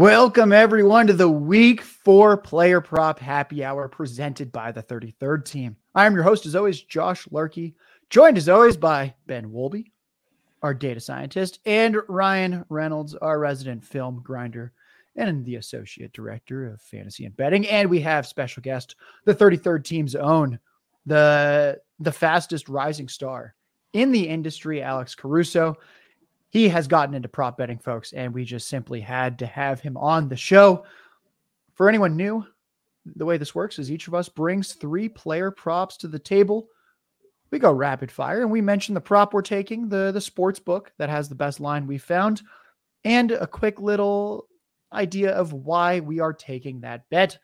Welcome, 0.00 0.50
everyone, 0.50 1.08
to 1.08 1.12
the 1.12 1.28
week 1.28 1.82
four 1.82 2.38
player 2.38 2.80
prop 2.80 3.18
happy 3.18 3.62
hour 3.62 3.86
presented 3.86 4.50
by 4.50 4.72
the 4.72 4.82
33rd 4.82 5.44
team. 5.44 5.76
I 5.94 6.06
am 6.06 6.14
your 6.14 6.22
host, 6.22 6.46
as 6.46 6.56
always, 6.56 6.80
Josh 6.80 7.30
Larky, 7.30 7.74
joined 8.08 8.38
as 8.38 8.48
always 8.48 8.78
by 8.78 9.14
Ben 9.26 9.50
Wolby, 9.50 9.92
our 10.62 10.72
data 10.72 11.00
scientist, 11.00 11.60
and 11.66 11.98
Ryan 12.08 12.64
Reynolds, 12.70 13.14
our 13.14 13.38
resident 13.38 13.84
film 13.84 14.22
grinder 14.24 14.72
and 15.16 15.44
the 15.44 15.56
associate 15.56 16.14
director 16.14 16.72
of 16.72 16.80
fantasy 16.80 17.26
and 17.26 17.36
betting. 17.36 17.68
And 17.68 17.90
we 17.90 18.00
have 18.00 18.26
special 18.26 18.62
guest, 18.62 18.96
the 19.26 19.34
33rd 19.34 19.84
team's 19.84 20.14
own, 20.14 20.58
the, 21.04 21.78
the 21.98 22.12
fastest 22.12 22.70
rising 22.70 23.08
star 23.10 23.54
in 23.92 24.12
the 24.12 24.26
industry, 24.26 24.80
Alex 24.80 25.14
Caruso 25.14 25.76
he 26.50 26.68
has 26.68 26.88
gotten 26.88 27.14
into 27.14 27.28
prop 27.28 27.56
betting, 27.56 27.78
folks, 27.78 28.12
and 28.12 28.34
we 28.34 28.44
just 28.44 28.68
simply 28.68 29.00
had 29.00 29.38
to 29.38 29.46
have 29.46 29.80
him 29.80 29.96
on 29.96 30.28
the 30.28 30.36
show. 30.36 30.84
For 31.74 31.88
anyone 31.88 32.16
new, 32.16 32.44
the 33.16 33.24
way 33.24 33.38
this 33.38 33.54
works 33.54 33.78
is 33.78 33.90
each 33.90 34.08
of 34.08 34.14
us 34.14 34.28
brings 34.28 34.74
three 34.74 35.08
player 35.08 35.50
props 35.50 35.96
to 35.98 36.08
the 36.08 36.18
table. 36.18 36.68
We 37.50 37.58
go 37.58 37.72
rapid 37.72 38.10
fire 38.12 38.42
and 38.42 38.50
we 38.50 38.60
mention 38.60 38.94
the 38.94 39.00
prop 39.00 39.32
we're 39.32 39.42
taking, 39.42 39.88
the, 39.88 40.10
the 40.12 40.20
sports 40.20 40.58
book 40.58 40.92
that 40.98 41.08
has 41.08 41.28
the 41.28 41.34
best 41.34 41.60
line 41.60 41.86
we 41.86 41.98
found, 41.98 42.42
and 43.04 43.30
a 43.30 43.46
quick 43.46 43.80
little 43.80 44.46
idea 44.92 45.30
of 45.30 45.52
why 45.52 46.00
we 46.00 46.18
are 46.18 46.32
taking 46.32 46.80
that 46.80 47.08
bet. 47.10 47.38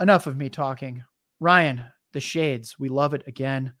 Enough 0.00 0.26
of 0.26 0.36
me 0.36 0.48
talking. 0.48 1.04
Ryan, 1.40 1.84
the 2.12 2.20
shades, 2.20 2.78
we 2.78 2.88
love 2.88 3.12
it 3.12 3.24
again. 3.26 3.72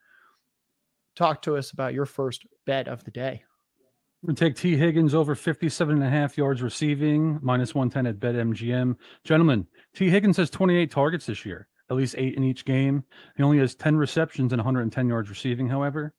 Talk 1.14 1.42
to 1.42 1.56
us 1.56 1.70
about 1.70 1.94
your 1.94 2.06
first 2.06 2.44
bet 2.66 2.88
of 2.88 3.04
the 3.04 3.12
day. 3.12 3.44
To 4.26 4.32
take 4.32 4.56
Tee 4.56 4.76
Higgins 4.76 5.14
over 5.14 5.34
57 5.34 5.96
and 5.96 6.04
a 6.04 6.08
half 6.08 6.38
yards 6.38 6.62
receiving, 6.62 7.38
minus 7.42 7.74
110 7.74 8.06
at 8.06 8.18
BetMGM. 8.18 8.96
Gentlemen, 9.22 9.66
Tee 9.94 10.08
Higgins 10.08 10.38
has 10.38 10.48
28 10.48 10.90
targets 10.90 11.26
this 11.26 11.44
year, 11.44 11.68
at 11.90 11.96
least 11.96 12.14
eight 12.16 12.34
in 12.34 12.42
each 12.42 12.64
game. 12.64 13.04
He 13.36 13.42
only 13.42 13.58
has 13.58 13.74
10 13.74 13.96
receptions 13.96 14.54
and 14.54 14.60
110 14.60 15.08
yards 15.08 15.28
receiving, 15.28 15.68
however. 15.68 16.14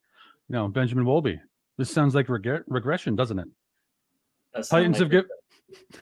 You 0.50 0.54
know, 0.54 0.68
Benjamin 0.68 1.06
Wolby, 1.06 1.40
this 1.80 1.90
sounds 1.90 2.14
like 2.14 2.30
reg- 2.30 2.64
regression, 2.68 3.16
doesn't 3.16 3.40
it? 3.40 3.48
Titans 4.54 4.96
like 4.98 5.02
have 5.02 5.10
given 5.10 5.30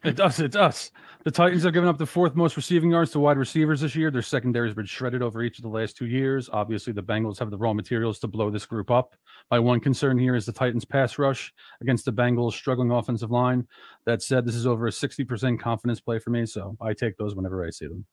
it 0.03 0.15
does. 0.15 0.39
It 0.39 0.51
does. 0.51 0.91
The 1.23 1.31
Titans 1.31 1.63
have 1.63 1.73
given 1.73 1.87
up 1.87 1.97
the 1.97 2.05
fourth 2.05 2.35
most 2.35 2.57
receiving 2.57 2.91
yards 2.91 3.11
to 3.11 3.19
wide 3.19 3.37
receivers 3.37 3.79
this 3.79 3.95
year. 3.95 4.11
Their 4.11 4.21
secondary 4.21 4.67
has 4.67 4.75
been 4.75 4.85
shredded 4.85 5.21
over 5.21 5.41
each 5.41 5.57
of 5.57 5.63
the 5.63 5.69
last 5.69 5.95
two 5.95 6.05
years. 6.05 6.49
Obviously, 6.51 6.91
the 6.91 7.01
Bengals 7.01 7.39
have 7.39 7.49
the 7.49 7.57
raw 7.57 7.73
materials 7.73 8.19
to 8.19 8.27
blow 8.27 8.49
this 8.49 8.65
group 8.65 8.91
up. 8.91 9.15
My 9.49 9.57
one 9.57 9.79
concern 9.79 10.17
here 10.17 10.35
is 10.35 10.45
the 10.45 10.51
Titans' 10.51 10.83
pass 10.83 11.17
rush 11.17 11.53
against 11.81 12.03
the 12.03 12.11
Bengals' 12.11 12.53
struggling 12.53 12.91
offensive 12.91 13.31
line. 13.31 13.65
That 14.05 14.21
said, 14.21 14.45
this 14.45 14.55
is 14.55 14.67
over 14.67 14.87
a 14.87 14.91
60% 14.91 15.59
confidence 15.59 16.01
play 16.01 16.19
for 16.19 16.29
me, 16.29 16.45
so 16.45 16.75
I 16.81 16.93
take 16.93 17.15
those 17.15 17.35
whenever 17.35 17.65
I 17.65 17.69
see 17.69 17.87
them. 17.87 18.05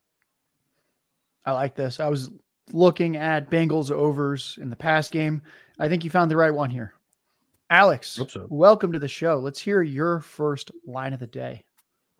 I 1.44 1.52
like 1.52 1.74
this. 1.74 1.98
I 1.98 2.08
was 2.08 2.30
looking 2.72 3.16
at 3.16 3.50
Bengals 3.50 3.90
overs 3.90 4.56
in 4.60 4.70
the 4.70 4.76
past 4.76 5.10
game. 5.10 5.42
I 5.80 5.88
think 5.88 6.04
you 6.04 6.10
found 6.10 6.30
the 6.30 6.36
right 6.36 6.54
one 6.54 6.70
here. 6.70 6.94
Alex, 7.70 8.18
so. 8.28 8.48
welcome 8.50 8.90
to 8.92 8.98
the 8.98 9.06
show. 9.06 9.36
Let's 9.36 9.60
hear 9.60 9.80
your 9.82 10.20
first 10.20 10.72
line 10.84 11.12
of 11.12 11.20
the 11.20 11.26
day. 11.28 11.62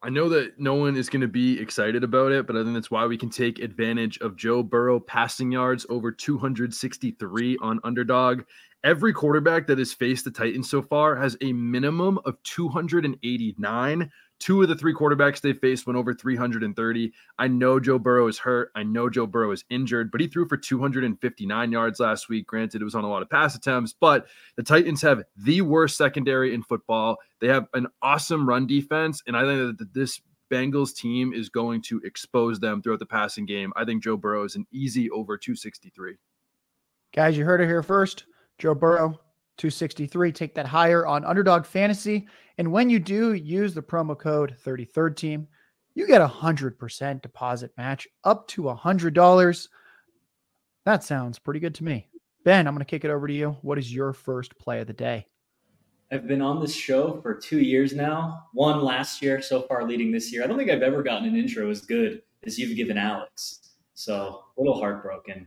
I 0.01 0.09
know 0.09 0.29
that 0.29 0.61
no 0.61 0.75
one 0.75 0.97
is 0.97 1.09
going 1.09 1.23
to 1.23 1.29
be 1.29 1.61
excited 1.61 2.05
about 2.05 2.31
it, 2.31 2.47
but 2.47 2.56
I 2.56 2.62
think 2.62 2.73
that's 2.75 2.91
why 2.91 3.05
we 3.05 3.19
can 3.19 3.31
take 3.31 3.59
advantage 3.59 4.17
of 4.21 4.37
Joe 4.37 4.62
Burrow 4.62 5.01
passing 5.01 5.51
yards 5.51 5.84
over 5.89 6.12
263 6.12 7.59
on 7.61 7.81
underdog. 7.83 8.43
Every 8.84 9.12
quarterback 9.12 9.67
that 9.67 9.78
has 9.78 9.93
faced 9.93 10.25
the 10.25 10.31
Titans 10.31 10.71
so 10.71 10.83
far 10.83 11.17
has 11.17 11.37
a 11.41 11.53
minimum 11.53 12.21
of 12.25 12.41
289 12.45 14.11
Two 14.41 14.63
of 14.63 14.69
the 14.69 14.75
three 14.75 14.95
quarterbacks 14.95 15.43
they 15.43 15.53
faced 15.53 15.87
went 15.87 15.99
over 15.99 16.15
330. 16.15 17.12
I 17.39 17.47
know 17.47 17.78
Joe 17.78 17.99
Burrow 17.99 18.27
is 18.27 18.39
hurt. 18.39 18.73
I 18.75 18.83
know 18.83 19.11
Joe 19.11 19.27
Burrow 19.27 19.53
is 19.53 19.65
injured, 19.69 20.11
but 20.11 20.21
he 20.21 20.28
threw 20.28 20.49
for 20.49 20.56
259 20.56 21.71
yards 21.73 22.01
last 22.01 22.31
week. 22.31 22.47
Granted, 22.47 22.81
it 22.81 22.84
was 22.84 22.95
on 22.95 23.05
a 23.05 23.09
lot 23.09 23.21
of 23.21 23.29
pass 23.29 23.55
attempts, 23.55 23.93
but 23.93 24.27
the 24.56 24.62
Titans 24.62 25.03
have 25.03 25.23
the 25.37 25.61
worst 25.61 25.99
secondary 25.99 26.55
in 26.55 26.62
football. 26.62 27.19
They 27.41 27.49
have 27.49 27.69
an 27.75 27.87
awesome 28.00 28.49
run 28.49 28.67
defense, 28.67 29.23
and 29.27 29.37
I 29.37 29.45
think 29.45 29.79
that 29.79 29.93
this 29.93 30.21
Bengals 30.50 30.95
team 30.95 31.33
is 31.33 31.49
going 31.49 31.83
to 31.83 32.00
expose 32.03 32.59
them 32.59 32.83
throughout 32.83 32.99
the 32.99 33.06
passing 33.06 33.47
game. 33.47 33.73
I 33.77 33.84
think 33.84 34.03
Joe 34.03 34.17
Burrow 34.17 34.45
is 34.45 34.56
an 34.56 34.67
easy 34.73 35.11
over 35.11 35.37
263. 35.37 36.17
Guys, 37.15 37.37
you 37.37 37.45
heard 37.45 37.61
it 37.61 37.67
here 37.67 37.83
first. 37.83 38.25
Joe 38.59 38.75
Burrow, 38.75 39.21
263. 39.60 40.32
Take 40.32 40.54
that 40.54 40.66
higher 40.66 41.06
on 41.06 41.25
Underdog 41.25 41.66
Fantasy. 41.66 42.26
And 42.56 42.72
when 42.72 42.88
you 42.88 42.98
do 42.98 43.34
use 43.34 43.75
the 43.75 43.82
promo 43.82 44.19
code 44.19 44.56
33rd 44.65 45.16
team, 45.16 45.48
you 45.94 46.06
get 46.06 46.22
a 46.22 46.26
100% 46.26 47.21
deposit 47.21 47.70
match 47.76 48.09
up 48.25 48.49
to 48.49 48.62
$100. 48.62 49.69
That 50.87 51.04
sounds 51.04 51.38
pretty 51.38 51.60
good 51.60 51.75
to 51.75 51.84
me. 51.84 52.09
Ben, 52.43 52.66
I'm 52.66 52.75
going 52.75 52.84
to 52.84 52.91
kick 52.91 53.04
it 53.04 53.10
over 53.10 53.26
to 53.26 53.34
you. 53.34 53.50
What 53.60 53.78
is 53.78 53.94
your 53.94 54.15
first 54.15 54.56
play 54.59 54.81
of 54.81 54.87
the 54.87 54.94
day? 54.94 55.26
I've 56.10 56.26
been 56.26 56.41
on 56.41 56.60
this 56.60 56.75
show 56.75 57.20
for 57.20 57.34
two 57.34 57.60
years 57.60 57.94
now. 57.94 58.47
One 58.54 58.81
last 58.82 59.20
year, 59.20 59.43
so 59.43 59.62
far 59.62 59.87
leading 59.87 60.10
this 60.10 60.32
year. 60.32 60.43
I 60.43 60.47
don't 60.47 60.56
think 60.56 60.70
I've 60.70 60.82
ever 60.82 61.03
gotten 61.03 61.28
an 61.28 61.37
intro 61.37 61.69
as 61.70 61.82
good 61.82 62.22
as 62.44 62.59
you've 62.59 62.76
given 62.76 62.97
Alex. 62.97 63.75
So 63.93 64.44
a 64.56 64.60
little 64.60 64.81
heartbroken. 64.81 65.47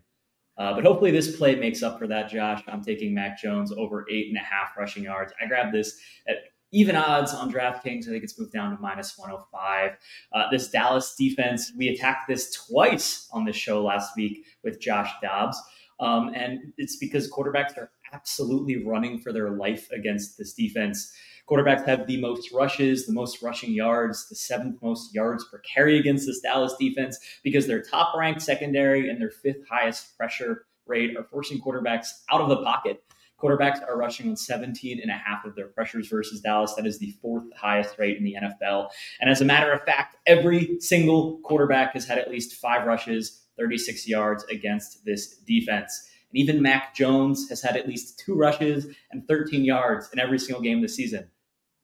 Uh, 0.58 0.74
but 0.74 0.84
hopefully 0.84 1.12
this 1.12 1.36
play 1.36 1.56
makes 1.56 1.81
up 1.81 1.97
for 1.97 2.08
that, 2.08 2.30
Josh. 2.30 2.62
I'm 2.68 2.84
taking 2.84 3.14
Mac 3.14 3.40
Jones 3.41 3.72
over 3.72 4.06
eight 4.09 4.28
and 4.28 4.38
a 4.38 4.41
half 4.41 4.78
rushing 4.78 5.03
yards. 5.03 5.34
I 5.41 5.47
grabbed 5.47 5.74
this 5.74 6.00
at 6.28 6.38
even 6.72 6.96
odds 6.96 7.34
on 7.34 7.52
DraftKings. 7.52 8.08
I 8.08 8.12
think 8.12 8.24
it's 8.24 8.38
moved 8.38 8.52
down 8.52 8.75
to 8.75 8.81
minus 8.81 9.18
105. 9.18 9.91
Uh, 10.34 10.44
this 10.52 10.69
Dallas 10.69 11.16
defense, 11.16 11.72
we 11.78 11.90
attacked 11.90 12.28
this 12.28 12.52
twice 12.68 13.28
on 13.31 13.46
this 13.46 13.56
show 13.56 13.84
last 13.84 14.16
week 14.18 14.46
with 14.64 14.81
Josh 14.81 15.12
Dobbs. 15.22 15.62
Um, 16.00 16.31
and 16.36 16.74
it's 16.78 16.97
because 16.97 17.31
quarterbacks 17.31 17.78
are 17.78 17.91
absolutely 18.12 18.84
running 18.84 19.20
for 19.20 19.31
their 19.31 19.52
life 19.52 19.88
against 19.91 20.38
this 20.38 20.53
defense. 20.53 21.14
Quarterbacks 21.50 21.86
have 21.86 22.08
the 22.08 22.20
most 22.22 22.52
rushes, 22.54 23.06
the 23.06 23.14
most 23.14 23.42
rushing 23.42 23.74
yards, 23.74 24.30
the 24.30 24.36
seventh 24.36 24.81
most 24.81 25.14
yards 25.14 25.46
per 25.52 25.59
carry 25.59 26.00
against 26.00 26.26
this 26.26 26.40
Dallas 26.40 26.74
defense 26.80 27.18
because 27.44 27.68
their 27.68 27.81
top 27.81 28.16
ranked 28.18 28.42
secondary 28.42 29.09
and 29.09 29.20
their 29.20 29.30
fifth 29.30 29.68
highest 29.70 30.18
pressure 30.18 30.66
rate 30.86 31.18
are 31.18 31.24
forcing 31.24 31.59
quarterbacks 31.59 32.08
out 32.32 32.42
of 32.42 32.50
the 32.50 32.64
pocket. 32.64 33.03
Quarterbacks 33.42 33.86
are 33.86 33.98
rushing 33.98 34.30
on 34.30 34.38
17 34.38 35.02
and 35.02 35.12
a 35.12 35.16
half 35.16 35.44
of 35.44 35.53
their 35.56 35.68
pressures 35.68 36.08
versus 36.08 36.40
Dallas. 36.40 36.76
That 36.76 36.88
is 36.88 36.98
the 37.00 37.14
fourth 37.22 37.44
highest 37.58 38.00
rate 38.00 38.18
in 38.18 38.24
the 38.24 38.38
NFL. 38.42 38.88
And 39.20 39.30
as 39.30 39.42
a 39.42 39.46
matter 39.46 39.72
of 39.74 39.84
fact, 39.84 40.16
every 40.26 40.80
single 40.80 41.40
quarterback 41.44 41.94
has 41.94 42.06
had 42.06 42.18
at 42.18 42.32
least 42.32 42.56
five 42.56 42.88
rushes, 42.88 43.42
36 43.58 44.08
yards 44.08 44.46
against 44.46 45.03
this 45.03 45.36
defense. 45.40 46.09
And 46.34 46.42
even 46.42 46.62
Mac 46.62 46.96
Jones 46.96 47.48
has 47.50 47.62
had 47.62 47.78
at 47.78 47.88
least 47.88 48.20
two 48.20 48.36
rushes 48.36 48.88
and 49.12 49.28
13 49.28 49.64
yards 49.64 50.10
in 50.12 50.20
every 50.20 50.40
single 50.40 50.62
game 50.62 50.82
this 50.82 50.96
season. 50.96 51.30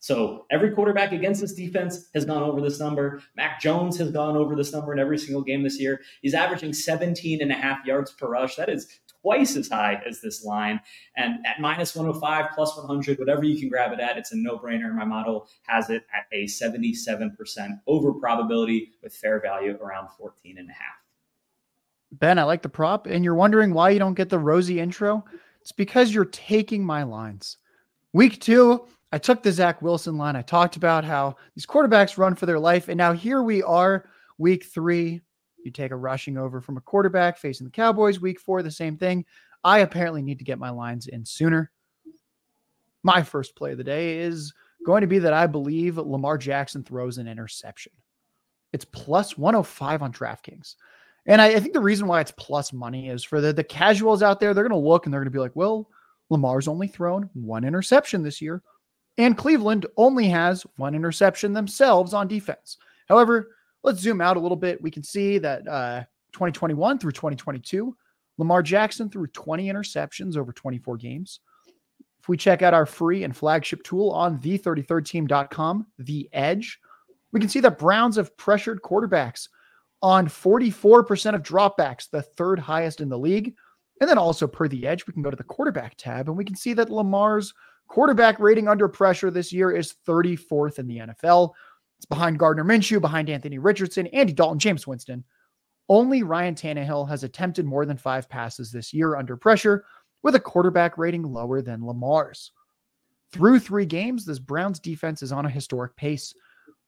So 0.01 0.45
every 0.49 0.71
quarterback 0.71 1.11
against 1.11 1.41
this 1.41 1.53
defense 1.53 2.07
has 2.13 2.23
gone 2.23 2.41
over 2.41 2.61
this 2.61 2.79
number. 2.79 3.21
Mac 3.35 3.59
Jones 3.59 3.97
has 3.97 4.11
gone 4.11 4.37
over 4.37 4.55
this 4.55 4.71
number 4.71 4.93
in 4.93 4.99
every 4.99 5.17
single 5.17 5.41
game 5.41 5.63
this 5.63 5.79
year. 5.79 6.01
He's 6.21 6.33
averaging 6.33 6.71
17 6.71 7.41
and 7.41 7.51
a 7.51 7.55
half 7.55 7.85
yards 7.85 8.11
per 8.11 8.29
rush. 8.29 8.55
That 8.55 8.69
is 8.69 8.87
twice 9.21 9.57
as 9.57 9.67
high 9.67 10.01
as 10.07 10.21
this 10.21 10.45
line. 10.45 10.79
And 11.17 11.45
at 11.45 11.59
minus 11.59 11.95
105, 11.95 12.51
plus 12.55 12.77
100, 12.77 13.19
whatever 13.19 13.43
you 13.43 13.59
can 13.59 13.67
grab 13.67 13.91
it 13.91 13.99
at, 13.99 14.17
it's 14.17 14.31
a 14.31 14.37
no 14.37 14.57
brainer. 14.57 14.93
My 14.93 15.03
model 15.03 15.49
has 15.63 15.89
it 15.89 16.05
at 16.13 16.25
a 16.31 16.45
77% 16.45 17.81
over 17.85 18.13
probability 18.13 18.93
with 19.03 19.13
fair 19.13 19.41
value 19.41 19.77
around 19.81 20.07
14 20.17 20.57
and 20.57 20.69
a 20.69 20.73
half. 20.73 21.08
Ben, 22.11 22.39
I 22.39 22.43
like 22.43 22.61
the 22.61 22.69
prop. 22.69 23.07
And 23.07 23.23
you're 23.23 23.35
wondering 23.35 23.73
why 23.73 23.91
you 23.91 23.99
don't 23.99 24.15
get 24.15 24.29
the 24.29 24.39
rosy 24.39 24.79
intro? 24.79 25.23
It's 25.61 25.71
because 25.71 26.13
you're 26.13 26.25
taking 26.25 26.83
my 26.83 27.03
lines. 27.03 27.57
Week 28.13 28.39
two, 28.41 28.87
I 29.11 29.17
took 29.17 29.43
the 29.43 29.51
Zach 29.51 29.81
Wilson 29.81 30.17
line. 30.17 30.35
I 30.35 30.41
talked 30.41 30.75
about 30.75 31.03
how 31.03 31.37
these 31.55 31.65
quarterbacks 31.65 32.17
run 32.17 32.35
for 32.35 32.45
their 32.45 32.59
life. 32.59 32.89
And 32.89 32.97
now 32.97 33.13
here 33.13 33.43
we 33.43 33.61
are, 33.63 34.09
week 34.37 34.65
three. 34.65 35.21
You 35.63 35.71
take 35.71 35.91
a 35.91 35.95
rushing 35.95 36.37
over 36.37 36.61
from 36.61 36.77
a 36.77 36.81
quarterback 36.81 37.37
facing 37.37 37.65
the 37.65 37.71
Cowboys. 37.71 38.19
Week 38.19 38.39
four, 38.39 38.63
the 38.63 38.71
same 38.71 38.97
thing. 38.97 39.25
I 39.63 39.79
apparently 39.79 40.21
need 40.21 40.39
to 40.39 40.45
get 40.45 40.57
my 40.57 40.69
lines 40.69 41.07
in 41.07 41.25
sooner. 41.25 41.71
My 43.03 43.23
first 43.23 43.55
play 43.55 43.71
of 43.71 43.77
the 43.77 43.83
day 43.83 44.19
is 44.19 44.53
going 44.85 45.01
to 45.01 45.07
be 45.07 45.19
that 45.19 45.33
I 45.33 45.47
believe 45.47 45.97
Lamar 45.97 46.37
Jackson 46.37 46.83
throws 46.83 47.17
an 47.17 47.27
interception. 47.27 47.91
It's 48.71 48.85
plus 48.85 49.37
105 49.37 50.01
on 50.01 50.13
DraftKings. 50.13 50.75
And 51.25 51.41
I, 51.41 51.47
I 51.47 51.59
think 51.59 51.73
the 51.73 51.79
reason 51.79 52.07
why 52.07 52.21
it's 52.21 52.33
plus 52.37 52.73
money 52.73 53.09
is 53.09 53.23
for 53.23 53.41
the, 53.41 53.53
the 53.53 53.63
casuals 53.63 54.23
out 54.23 54.39
there, 54.39 54.53
they're 54.53 54.67
going 54.67 54.81
to 54.81 54.87
look 54.87 55.05
and 55.05 55.13
they're 55.13 55.21
going 55.21 55.31
to 55.31 55.35
be 55.35 55.39
like, 55.39 55.55
well, 55.55 55.89
Lamar's 56.29 56.67
only 56.67 56.87
thrown 56.87 57.29
one 57.33 57.63
interception 57.63 58.23
this 58.23 58.41
year. 58.41 58.61
And 59.17 59.37
Cleveland 59.37 59.85
only 59.97 60.29
has 60.29 60.65
one 60.77 60.95
interception 60.95 61.53
themselves 61.53 62.13
on 62.13 62.27
defense. 62.27 62.77
However, 63.07 63.55
let's 63.83 63.99
zoom 63.99 64.21
out 64.21 64.37
a 64.37 64.39
little 64.39 64.57
bit. 64.57 64.81
We 64.81 64.91
can 64.91 65.03
see 65.03 65.37
that 65.39 65.67
uh, 65.67 66.03
2021 66.31 66.99
through 66.99 67.11
2022, 67.11 67.95
Lamar 68.37 68.63
Jackson 68.63 69.09
threw 69.09 69.27
20 69.27 69.67
interceptions 69.67 70.37
over 70.37 70.53
24 70.53 70.97
games. 70.97 71.41
If 72.21 72.29
we 72.29 72.37
check 72.37 72.61
out 72.61 72.73
our 72.73 72.85
free 72.85 73.23
and 73.23 73.35
flagship 73.35 73.83
tool 73.83 74.11
on 74.11 74.39
the33rdteam.com, 74.39 75.87
The 75.99 76.29
Edge, 76.31 76.79
We 77.31 77.39
can 77.39 77.49
see 77.49 77.59
that 77.59 77.77
Browns 77.77 78.15
have 78.15 78.35
pressured 78.37 78.81
quarterbacks 78.81 79.49
on 80.01 80.27
44% 80.27 81.35
of 81.35 81.43
dropbacks, 81.43 82.09
the 82.09 82.21
third 82.21 82.59
highest 82.59 83.01
in 83.01 83.09
the 83.09 83.17
league. 83.17 83.55
And 83.99 84.09
then 84.09 84.17
also 84.17 84.47
per 84.47 84.67
the 84.67 84.87
edge, 84.87 85.05
we 85.05 85.13
can 85.13 85.21
go 85.21 85.29
to 85.29 85.35
the 85.35 85.43
quarterback 85.43 85.95
tab 85.97 86.29
and 86.29 86.37
we 86.37 86.45
can 86.45 86.55
see 86.55 86.73
that 86.73 86.89
Lamar's 86.89 87.53
quarterback 87.87 88.39
rating 88.39 88.67
under 88.67 88.87
pressure 88.87 89.29
this 89.29 89.51
year 89.51 89.71
is 89.71 89.95
34th 90.07 90.79
in 90.79 90.87
the 90.87 90.97
NFL. 90.99 91.51
It's 91.97 92.05
behind 92.05 92.39
Gardner 92.39 92.63
Minshew, 92.63 93.01
behind 93.01 93.29
Anthony 93.29 93.57
Richardson, 93.57 94.07
Andy 94.07 94.31
Dalton, 94.31 94.59
Jameis 94.59 94.87
Winston. 94.87 95.25
Only 95.89 96.23
Ryan 96.23 96.55
Tannehill 96.55 97.09
has 97.09 97.23
attempted 97.23 97.65
more 97.65 97.85
than 97.85 97.97
five 97.97 98.29
passes 98.29 98.71
this 98.71 98.93
year 98.93 99.17
under 99.17 99.35
pressure 99.35 99.83
with 100.23 100.35
a 100.35 100.39
quarterback 100.39 100.97
rating 100.97 101.23
lower 101.23 101.61
than 101.61 101.85
Lamar's. 101.85 102.51
Through 103.33 103.59
three 103.59 103.85
games, 103.85 104.23
this 104.23 104.39
Browns 104.39 104.79
defense 104.79 105.21
is 105.21 105.31
on 105.31 105.45
a 105.45 105.49
historic 105.49 105.95
pace 105.95 106.33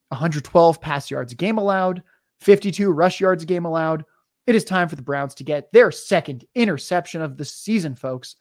112 0.09 0.81
pass 0.81 1.09
yards 1.09 1.31
a 1.31 1.35
game 1.35 1.57
allowed, 1.57 2.03
52 2.41 2.91
rush 2.91 3.19
yards 3.19 3.43
a 3.43 3.45
game 3.45 3.65
allowed. 3.65 4.03
It 4.47 4.55
is 4.55 4.65
time 4.65 4.89
for 4.89 4.95
the 4.95 5.01
Browns 5.01 5.35
to 5.35 5.43
get 5.43 5.71
their 5.71 5.91
second 5.91 6.45
interception 6.55 7.21
of 7.21 7.37
the 7.37 7.45
season, 7.45 7.95
folks. 7.95 8.35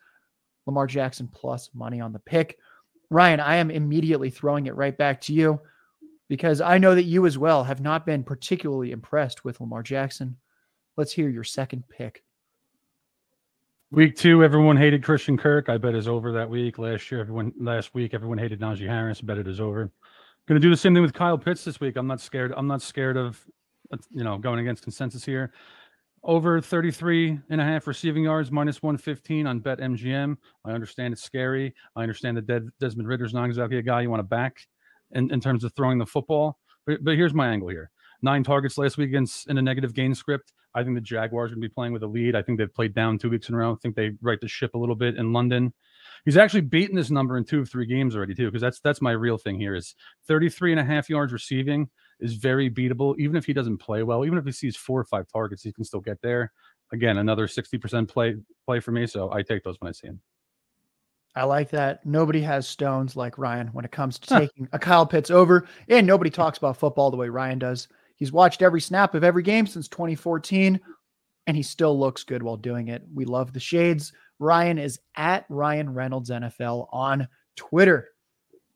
Lamar 0.65 0.87
Jackson 0.87 1.27
plus 1.27 1.69
money 1.73 2.01
on 2.01 2.11
the 2.11 2.19
pick. 2.19 2.57
Ryan, 3.09 3.39
I 3.39 3.57
am 3.57 3.71
immediately 3.71 4.29
throwing 4.29 4.67
it 4.67 4.75
right 4.75 4.97
back 4.97 5.21
to 5.21 5.33
you 5.33 5.59
because 6.27 6.61
I 6.61 6.77
know 6.77 6.95
that 6.95 7.03
you 7.03 7.25
as 7.25 7.37
well 7.37 7.63
have 7.63 7.81
not 7.81 8.05
been 8.05 8.23
particularly 8.23 8.91
impressed 8.91 9.43
with 9.43 9.59
Lamar 9.59 9.83
Jackson. 9.83 10.37
Let's 10.97 11.11
hear 11.11 11.29
your 11.29 11.43
second 11.43 11.83
pick. 11.89 12.23
Week 13.91 14.15
two, 14.15 14.41
everyone 14.43 14.77
hated 14.77 15.03
Christian 15.03 15.37
Kirk. 15.37 15.67
I 15.67 15.77
bet 15.77 15.93
is 15.93 16.07
over 16.07 16.31
that 16.31 16.49
week. 16.49 16.77
Last 16.77 17.11
year, 17.11 17.19
everyone 17.19 17.51
last 17.59 17.93
week, 17.93 18.13
everyone 18.13 18.37
hated 18.37 18.61
Najee 18.61 18.87
Harris. 18.87 19.19
I 19.21 19.25
bet 19.25 19.37
it 19.37 19.47
is 19.47 19.59
over. 19.59 19.91
Going 20.47 20.59
to 20.59 20.65
do 20.65 20.69
the 20.69 20.77
same 20.77 20.93
thing 20.93 21.03
with 21.03 21.13
Kyle 21.13 21.37
Pitts 21.37 21.65
this 21.65 21.81
week. 21.81 21.97
I'm 21.97 22.07
not 22.07 22.21
scared. 22.21 22.53
I'm 22.55 22.67
not 22.67 22.81
scared 22.81 23.17
of, 23.17 23.45
you 24.11 24.23
know, 24.23 24.37
going 24.37 24.59
against 24.59 24.83
consensus 24.83 25.25
here. 25.25 25.51
Over 26.23 26.61
33 26.61 27.39
and 27.49 27.59
a 27.59 27.63
half 27.63 27.87
receiving 27.87 28.23
yards, 28.23 28.51
minus 28.51 28.83
115 28.83 29.47
on 29.47 29.59
Bet 29.59 29.79
MGM. 29.79 30.37
I 30.63 30.71
understand 30.71 31.13
it's 31.13 31.23
scary. 31.23 31.73
I 31.95 32.03
understand 32.03 32.37
that 32.37 32.71
Desmond 32.79 33.07
Ridder's 33.07 33.33
not 33.33 33.45
exactly 33.45 33.77
a 33.77 33.81
guy 33.81 34.01
you 34.01 34.09
want 34.09 34.19
to 34.19 34.23
back 34.23 34.67
in, 35.11 35.31
in 35.31 35.41
terms 35.41 35.63
of 35.63 35.73
throwing 35.73 35.97
the 35.97 36.05
football. 36.05 36.59
But, 36.85 37.03
but 37.03 37.15
here's 37.15 37.33
my 37.33 37.47
angle 37.47 37.69
here. 37.69 37.89
Nine 38.21 38.43
targets 38.43 38.77
last 38.77 38.97
week 38.97 39.09
against 39.09 39.49
in 39.49 39.57
a 39.57 39.61
negative 39.63 39.93
gain 39.93 40.13
script. 40.13 40.53
I 40.73 40.83
think 40.83 40.95
the 40.95 41.01
Jaguars 41.01 41.51
are 41.51 41.55
going 41.55 41.63
to 41.63 41.69
be 41.69 41.73
playing 41.73 41.93
with 41.93 42.03
a 42.03 42.07
lead. 42.07 42.35
I 42.35 42.41
think 42.41 42.57
they've 42.57 42.73
played 42.73 42.93
down 42.93 43.17
two 43.17 43.29
weeks 43.29 43.49
in 43.49 43.55
a 43.55 43.57
row. 43.57 43.73
I 43.73 43.75
think 43.81 43.95
they 43.95 44.11
right 44.21 44.39
the 44.39 44.47
ship 44.47 44.73
a 44.73 44.77
little 44.77 44.95
bit 44.95 45.17
in 45.17 45.33
London. 45.33 45.73
He's 46.23 46.37
actually 46.37 46.61
beaten 46.61 46.95
this 46.95 47.09
number 47.09 47.37
in 47.37 47.43
two 47.43 47.61
of 47.61 47.69
three 47.69 47.85
games 47.85 48.15
already, 48.15 48.35
too, 48.35 48.45
because 48.45 48.61
that's 48.61 48.79
that's 48.79 49.01
my 49.01 49.11
real 49.11 49.37
thing 49.37 49.59
here 49.59 49.75
is 49.75 49.95
33 50.27 50.73
and 50.73 50.79
a 50.79 50.83
half 50.83 51.09
yards 51.09 51.33
receiving 51.33 51.89
is 52.21 52.35
very 52.35 52.69
beatable. 52.69 53.17
Even 53.19 53.35
if 53.35 53.45
he 53.45 53.53
doesn't 53.53 53.77
play 53.77 54.03
well, 54.03 54.25
even 54.25 54.37
if 54.37 54.45
he 54.45 54.51
sees 54.51 54.75
four 54.75 54.99
or 54.99 55.05
five 55.05 55.27
targets, 55.27 55.63
he 55.63 55.73
can 55.73 55.83
still 55.83 55.99
get 55.99 56.21
there. 56.21 56.51
Again, 56.93 57.17
another 57.17 57.47
60% 57.47 58.07
play 58.07 58.35
play 58.65 58.79
for 58.79 58.91
me. 58.91 59.07
So 59.07 59.31
I 59.31 59.41
take 59.41 59.63
those 59.63 59.77
when 59.79 59.89
I 59.89 59.91
see 59.91 60.07
him. 60.07 60.21
I 61.35 61.45
like 61.45 61.69
that. 61.69 62.05
Nobody 62.05 62.41
has 62.41 62.67
stones 62.67 63.15
like 63.15 63.37
Ryan 63.37 63.67
when 63.67 63.85
it 63.85 63.91
comes 63.91 64.19
to 64.19 64.39
taking 64.39 64.67
a 64.73 64.79
Kyle 64.79 65.05
Pitts 65.05 65.31
over, 65.31 65.67
and 65.87 66.05
nobody 66.05 66.29
talks 66.29 66.57
about 66.57 66.77
football 66.77 67.09
the 67.09 67.17
way 67.17 67.29
Ryan 67.29 67.59
does. 67.59 67.87
He's 68.17 68.33
watched 68.33 68.61
every 68.61 68.81
snap 68.81 69.15
of 69.15 69.23
every 69.23 69.41
game 69.41 69.65
since 69.65 69.87
2014, 69.87 70.79
and 71.47 71.57
he 71.57 71.63
still 71.63 71.97
looks 71.97 72.23
good 72.23 72.43
while 72.43 72.57
doing 72.57 72.89
it. 72.89 73.03
We 73.13 73.23
love 73.25 73.53
the 73.53 73.59
shades. 73.61 74.11
Ryan 74.39 74.77
is 74.77 74.99
at 75.15 75.45
Ryan 75.49 75.93
Reynolds 75.93 76.29
NFL 76.29 76.89
on 76.91 77.27
Twitter. 77.55 78.09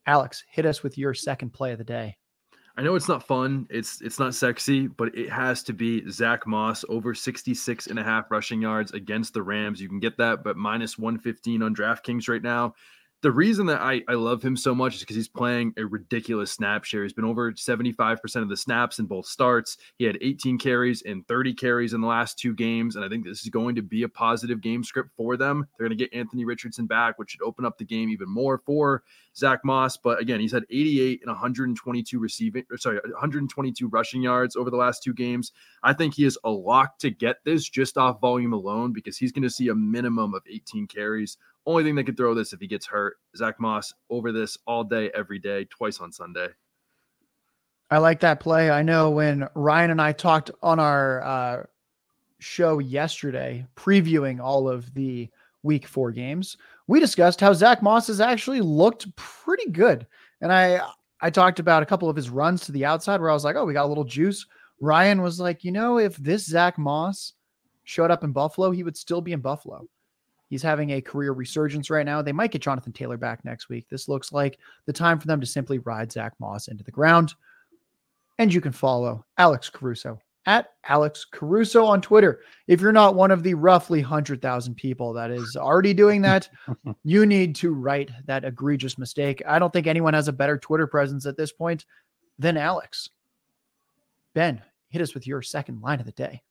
Alex, 0.07 0.43
hit 0.49 0.65
us 0.65 0.81
with 0.81 0.97
your 0.97 1.13
second 1.13 1.51
play 1.51 1.73
of 1.73 1.77
the 1.77 1.83
day. 1.83 2.15
I 2.77 2.81
know 2.81 2.95
it's 2.95 3.07
not 3.07 3.25
fun. 3.25 3.67
It's 3.69 4.01
it's 4.01 4.19
not 4.19 4.35
sexy, 4.35 4.87
but 4.87 5.15
it 5.17 5.29
has 5.29 5.63
to 5.63 5.73
be 5.73 6.09
Zach 6.09 6.45
Moss 6.45 6.83
over 6.89 7.13
66 7.13 7.87
and 7.87 7.97
a 7.97 8.03
half 8.03 8.29
rushing 8.29 8.61
yards 8.61 8.91
against 8.91 9.33
the 9.33 9.41
Rams. 9.41 9.79
You 9.79 9.87
can 9.87 9.99
get 9.99 10.17
that, 10.17 10.43
but 10.43 10.57
minus 10.57 10.97
115 10.97 11.61
on 11.61 11.73
DraftKings 11.73 12.27
right 12.27 12.43
now 12.43 12.73
the 13.25 13.31
reason 13.31 13.65
that 13.65 13.81
I, 13.81 14.03
I 14.07 14.13
love 14.13 14.43
him 14.43 14.55
so 14.55 14.75
much 14.75 14.93
is 14.93 14.99
because 14.99 15.15
he's 15.15 15.27
playing 15.27 15.73
a 15.77 15.83
ridiculous 15.83 16.51
snap 16.51 16.83
share. 16.83 17.01
He's 17.01 17.11
been 17.11 17.25
over 17.25 17.51
75% 17.53 18.35
of 18.35 18.49
the 18.49 18.55
snaps 18.55 18.99
in 18.99 19.07
both 19.07 19.25
starts. 19.25 19.77
He 19.97 20.05
had 20.05 20.19
18 20.21 20.59
carries 20.59 21.01
and 21.01 21.27
30 21.27 21.55
carries 21.55 21.93
in 21.93 22.01
the 22.01 22.07
last 22.07 22.37
two 22.37 22.53
games. 22.53 22.95
And 22.95 23.03
I 23.03 23.09
think 23.09 23.25
this 23.25 23.41
is 23.41 23.49
going 23.49 23.73
to 23.77 23.81
be 23.81 24.03
a 24.03 24.07
positive 24.07 24.61
game 24.61 24.83
script 24.83 25.09
for 25.17 25.37
them. 25.37 25.65
They're 25.75 25.87
going 25.87 25.97
to 25.97 26.03
get 26.03 26.15
Anthony 26.15 26.45
Richardson 26.45 26.85
back, 26.85 27.17
which 27.17 27.31
should 27.31 27.41
open 27.41 27.65
up 27.65 27.79
the 27.79 27.83
game 27.83 28.09
even 28.09 28.29
more 28.29 28.61
for 28.63 29.01
Zach 29.35 29.61
Moss. 29.65 29.97
But 29.97 30.21
again, 30.21 30.39
he's 30.39 30.51
had 30.51 30.65
88 30.69 31.21
and 31.23 31.31
122 31.31 32.19
receiving, 32.19 32.63
sorry, 32.75 32.99
122 33.03 33.87
rushing 33.87 34.21
yards 34.21 34.55
over 34.55 34.69
the 34.69 34.77
last 34.77 35.01
two 35.01 35.15
games. 35.15 35.51
I 35.81 35.93
think 35.93 36.13
he 36.13 36.25
is 36.25 36.37
a 36.43 36.51
lock 36.51 36.99
to 36.99 37.09
get 37.09 37.37
this 37.43 37.67
just 37.67 37.97
off 37.97 38.21
volume 38.21 38.53
alone 38.53 38.93
because 38.93 39.17
he's 39.17 39.31
going 39.31 39.41
to 39.41 39.49
see 39.49 39.69
a 39.69 39.75
minimum 39.75 40.35
of 40.35 40.43
18 40.47 40.85
carries 40.85 41.39
only 41.65 41.83
thing 41.83 41.95
they 41.95 42.03
could 42.03 42.17
throw 42.17 42.33
this 42.33 42.53
if 42.53 42.59
he 42.59 42.67
gets 42.67 42.85
hurt. 42.85 43.17
Zach 43.35 43.59
Moss 43.59 43.93
over 44.09 44.31
this 44.31 44.57
all 44.67 44.83
day, 44.83 45.11
every 45.13 45.39
day, 45.39 45.65
twice 45.65 45.99
on 45.99 46.11
Sunday. 46.11 46.47
I 47.89 47.99
like 47.99 48.19
that 48.21 48.39
play. 48.39 48.69
I 48.69 48.81
know 48.81 49.11
when 49.11 49.47
Ryan 49.55 49.91
and 49.91 50.01
I 50.01 50.11
talked 50.11 50.51
on 50.63 50.79
our 50.79 51.23
uh, 51.23 51.63
show 52.39 52.79
yesterday, 52.79 53.65
previewing 53.75 54.39
all 54.39 54.67
of 54.67 54.93
the 54.93 55.29
week 55.63 55.87
four 55.87 56.11
games, 56.11 56.57
we 56.87 56.99
discussed 56.99 57.41
how 57.41 57.53
Zach 57.53 57.81
Moss 57.81 58.07
has 58.07 58.21
actually 58.21 58.61
looked 58.61 59.15
pretty 59.15 59.69
good. 59.71 60.07
And 60.41 60.51
I 60.51 60.81
I 61.21 61.29
talked 61.29 61.59
about 61.59 61.83
a 61.83 61.85
couple 61.85 62.09
of 62.09 62.15
his 62.15 62.29
runs 62.29 62.61
to 62.61 62.71
the 62.71 62.85
outside 62.85 63.21
where 63.21 63.29
I 63.29 63.33
was 63.33 63.43
like, 63.43 63.55
oh, 63.55 63.65
we 63.65 63.73
got 63.73 63.85
a 63.85 63.87
little 63.87 64.03
juice. 64.03 64.45
Ryan 64.81 65.21
was 65.21 65.39
like, 65.39 65.63
you 65.63 65.71
know, 65.71 65.97
if 65.97 66.17
this 66.17 66.45
Zach 66.45 66.77
Moss 66.77 67.33
showed 67.83 68.11
up 68.11 68.23
in 68.23 68.31
Buffalo, 68.31 68.71
he 68.71 68.83
would 68.83 68.97
still 68.97 69.21
be 69.21 69.31
in 69.31 69.39
Buffalo. 69.39 69.87
He's 70.55 70.61
having 70.61 70.91
a 70.91 71.01
career 71.01 71.33
resurgence 71.33 71.89
right 71.89 72.05
now. 72.05 72.21
They 72.21 72.31
might 72.31 72.51
get 72.51 72.61
Jonathan 72.61 72.93
Taylor 72.93 73.17
back 73.17 73.43
next 73.43 73.67
week. 73.67 73.89
This 73.89 74.07
looks 74.07 74.31
like 74.31 74.57
the 74.85 74.93
time 74.93 75.19
for 75.19 75.27
them 75.27 75.41
to 75.41 75.45
simply 75.45 75.79
ride 75.79 76.13
Zach 76.13 76.31
Moss 76.39 76.69
into 76.69 76.81
the 76.81 76.91
ground. 76.91 77.33
And 78.39 78.53
you 78.53 78.61
can 78.61 78.71
follow 78.71 79.25
Alex 79.37 79.69
Caruso 79.69 80.17
at 80.45 80.69
Alex 80.85 81.25
Caruso 81.29 81.83
on 81.83 81.99
Twitter. 82.01 82.39
If 82.67 82.79
you're 82.79 82.93
not 82.93 83.15
one 83.15 83.31
of 83.31 83.43
the 83.43 83.53
roughly 83.53 83.99
100,000 83.99 84.75
people 84.75 85.11
that 85.11 85.29
is 85.29 85.57
already 85.57 85.93
doing 85.93 86.21
that, 86.21 86.47
you 87.03 87.25
need 87.25 87.53
to 87.57 87.73
right 87.73 88.09
that 88.23 88.45
egregious 88.45 88.97
mistake. 88.97 89.43
I 89.45 89.59
don't 89.59 89.73
think 89.73 89.87
anyone 89.87 90.13
has 90.13 90.29
a 90.29 90.31
better 90.31 90.57
Twitter 90.57 90.87
presence 90.87 91.25
at 91.25 91.35
this 91.35 91.51
point 91.51 91.83
than 92.39 92.55
Alex. 92.55 93.09
Ben, 94.33 94.61
hit 94.87 95.01
us 95.01 95.13
with 95.13 95.27
your 95.27 95.41
second 95.41 95.81
line 95.81 95.99
of 95.99 96.05
the 96.05 96.13
day. 96.13 96.43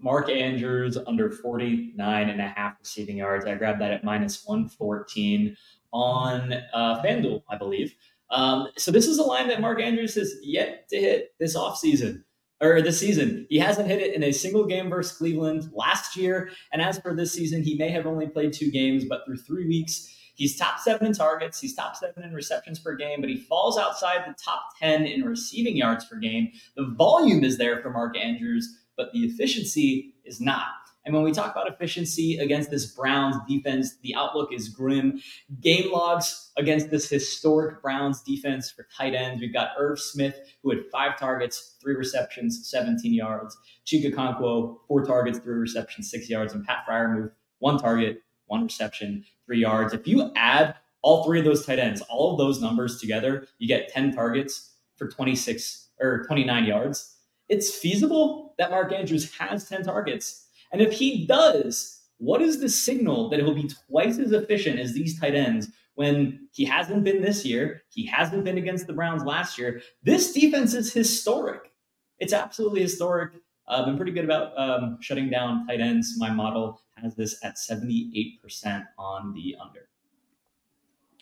Mark 0.00 0.28
Andrews 0.28 0.96
under 1.06 1.30
49 1.30 2.28
and 2.28 2.40
a 2.40 2.48
half 2.48 2.76
receiving 2.80 3.16
yards. 3.18 3.46
I 3.46 3.54
grabbed 3.54 3.80
that 3.80 3.92
at 3.92 4.04
minus 4.04 4.44
114 4.46 5.56
on 5.92 6.52
uh, 6.72 7.02
FanDuel, 7.02 7.42
I 7.48 7.56
believe. 7.56 7.94
Um, 8.30 8.68
so 8.76 8.90
this 8.90 9.06
is 9.06 9.18
a 9.18 9.22
line 9.22 9.48
that 9.48 9.60
Mark 9.60 9.80
Andrews 9.80 10.14
has 10.14 10.34
yet 10.42 10.88
to 10.90 10.96
hit 10.96 11.34
this 11.40 11.56
offseason 11.56 12.22
or 12.60 12.82
this 12.82 12.98
season. 12.98 13.46
He 13.48 13.58
hasn't 13.58 13.88
hit 13.88 14.00
it 14.00 14.14
in 14.14 14.22
a 14.22 14.32
single 14.32 14.66
game 14.66 14.90
versus 14.90 15.16
Cleveland 15.16 15.70
last 15.72 16.16
year. 16.16 16.50
And 16.72 16.82
as 16.82 16.98
for 16.98 17.14
this 17.14 17.32
season, 17.32 17.62
he 17.62 17.76
may 17.76 17.88
have 17.90 18.06
only 18.06 18.28
played 18.28 18.52
two 18.52 18.70
games, 18.70 19.04
but 19.04 19.24
through 19.24 19.38
three 19.38 19.66
weeks, 19.66 20.14
he's 20.34 20.56
top 20.56 20.78
seven 20.78 21.06
in 21.06 21.12
targets. 21.12 21.60
He's 21.60 21.74
top 21.74 21.96
seven 21.96 22.22
in 22.22 22.32
receptions 22.32 22.78
per 22.78 22.96
game, 22.96 23.20
but 23.20 23.30
he 23.30 23.36
falls 23.36 23.78
outside 23.78 24.24
the 24.26 24.34
top 24.42 24.62
10 24.78 25.06
in 25.06 25.24
receiving 25.24 25.76
yards 25.76 26.04
per 26.04 26.16
game. 26.18 26.50
The 26.76 26.86
volume 26.98 27.44
is 27.44 27.58
there 27.58 27.80
for 27.80 27.90
Mark 27.90 28.16
Andrews 28.16 28.76
but 28.98 29.12
the 29.12 29.20
efficiency 29.20 30.16
is 30.26 30.42
not. 30.42 30.66
And 31.06 31.14
when 31.14 31.24
we 31.24 31.32
talk 31.32 31.52
about 31.52 31.70
efficiency 31.70 32.36
against 32.36 32.70
this 32.70 32.84
Browns 32.84 33.36
defense, 33.48 33.96
the 34.02 34.14
outlook 34.14 34.52
is 34.52 34.68
grim. 34.68 35.22
Game 35.58 35.90
logs 35.90 36.50
against 36.58 36.90
this 36.90 37.08
historic 37.08 37.80
Browns 37.80 38.20
defense 38.20 38.70
for 38.70 38.86
tight 38.94 39.14
ends. 39.14 39.40
We've 39.40 39.52
got 39.52 39.70
Irv 39.78 39.98
Smith, 39.98 40.38
who 40.62 40.68
had 40.68 40.80
five 40.92 41.18
targets, 41.18 41.76
three 41.80 41.94
receptions, 41.94 42.68
17 42.68 43.14
yards. 43.14 43.56
Chig 43.86 44.04
Okonkwo, 44.04 44.80
four 44.86 45.02
targets, 45.02 45.38
three 45.38 45.54
receptions, 45.54 46.10
six 46.10 46.28
yards. 46.28 46.52
And 46.52 46.66
Pat 46.66 46.84
Freiermuth, 46.86 47.30
one 47.60 47.78
target, 47.78 48.22
one 48.44 48.64
reception, 48.64 49.24
three 49.46 49.60
yards. 49.60 49.94
If 49.94 50.06
you 50.06 50.30
add 50.36 50.74
all 51.00 51.24
three 51.24 51.38
of 51.38 51.46
those 51.46 51.64
tight 51.64 51.78
ends, 51.78 52.02
all 52.02 52.32
of 52.32 52.38
those 52.38 52.60
numbers 52.60 53.00
together, 53.00 53.46
you 53.58 53.66
get 53.66 53.88
10 53.88 54.12
targets 54.12 54.74
for 54.96 55.08
26 55.08 55.88
or 56.00 56.24
29 56.26 56.64
yards 56.64 57.14
it's 57.48 57.74
feasible 57.74 58.54
that 58.58 58.70
Mark 58.70 58.92
Andrews 58.92 59.32
has 59.36 59.68
10 59.68 59.84
targets. 59.84 60.46
And 60.72 60.82
if 60.82 60.92
he 60.92 61.26
does, 61.26 62.02
what 62.18 62.42
is 62.42 62.60
the 62.60 62.68
signal 62.68 63.30
that 63.30 63.40
he'll 63.40 63.54
be 63.54 63.70
twice 63.88 64.18
as 64.18 64.32
efficient 64.32 64.78
as 64.78 64.92
these 64.92 65.18
tight 65.18 65.34
ends 65.34 65.68
when 65.94 66.48
he 66.52 66.64
hasn't 66.64 67.04
been 67.04 67.22
this 67.22 67.44
year? 67.44 67.82
He 67.88 68.06
hasn't 68.06 68.44
been 68.44 68.58
against 68.58 68.86
the 68.86 68.92
Browns 68.92 69.24
last 69.24 69.58
year. 69.58 69.80
This 70.02 70.32
defense 70.32 70.74
is 70.74 70.92
historic. 70.92 71.72
It's 72.18 72.32
absolutely 72.32 72.82
historic. 72.82 73.32
I've 73.68 73.82
uh, 73.82 73.86
been 73.86 73.96
pretty 73.96 74.12
good 74.12 74.24
about 74.24 74.58
um, 74.58 74.98
shutting 75.00 75.28
down 75.28 75.66
tight 75.66 75.80
ends. 75.80 76.14
My 76.18 76.30
model 76.30 76.80
has 76.96 77.14
this 77.14 77.38
at 77.44 77.56
78% 77.56 78.84
on 78.98 79.34
the 79.34 79.56
under. 79.60 79.88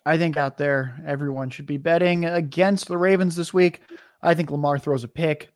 I 0.07 0.17
think 0.17 0.37
out 0.37 0.57
there, 0.57 1.03
everyone 1.05 1.51
should 1.51 1.67
be 1.67 1.79
betting 1.79 2.25
against 2.25 2.87
the 2.87 2.97
Ravens 2.97 3.35
this 3.35 3.53
week. 3.53 3.81
I 4.23 4.35
think 4.35 4.53
Lamar 4.53 4.79
throws 4.79 5.03
a 5.03 5.09
pick. 5.09 5.53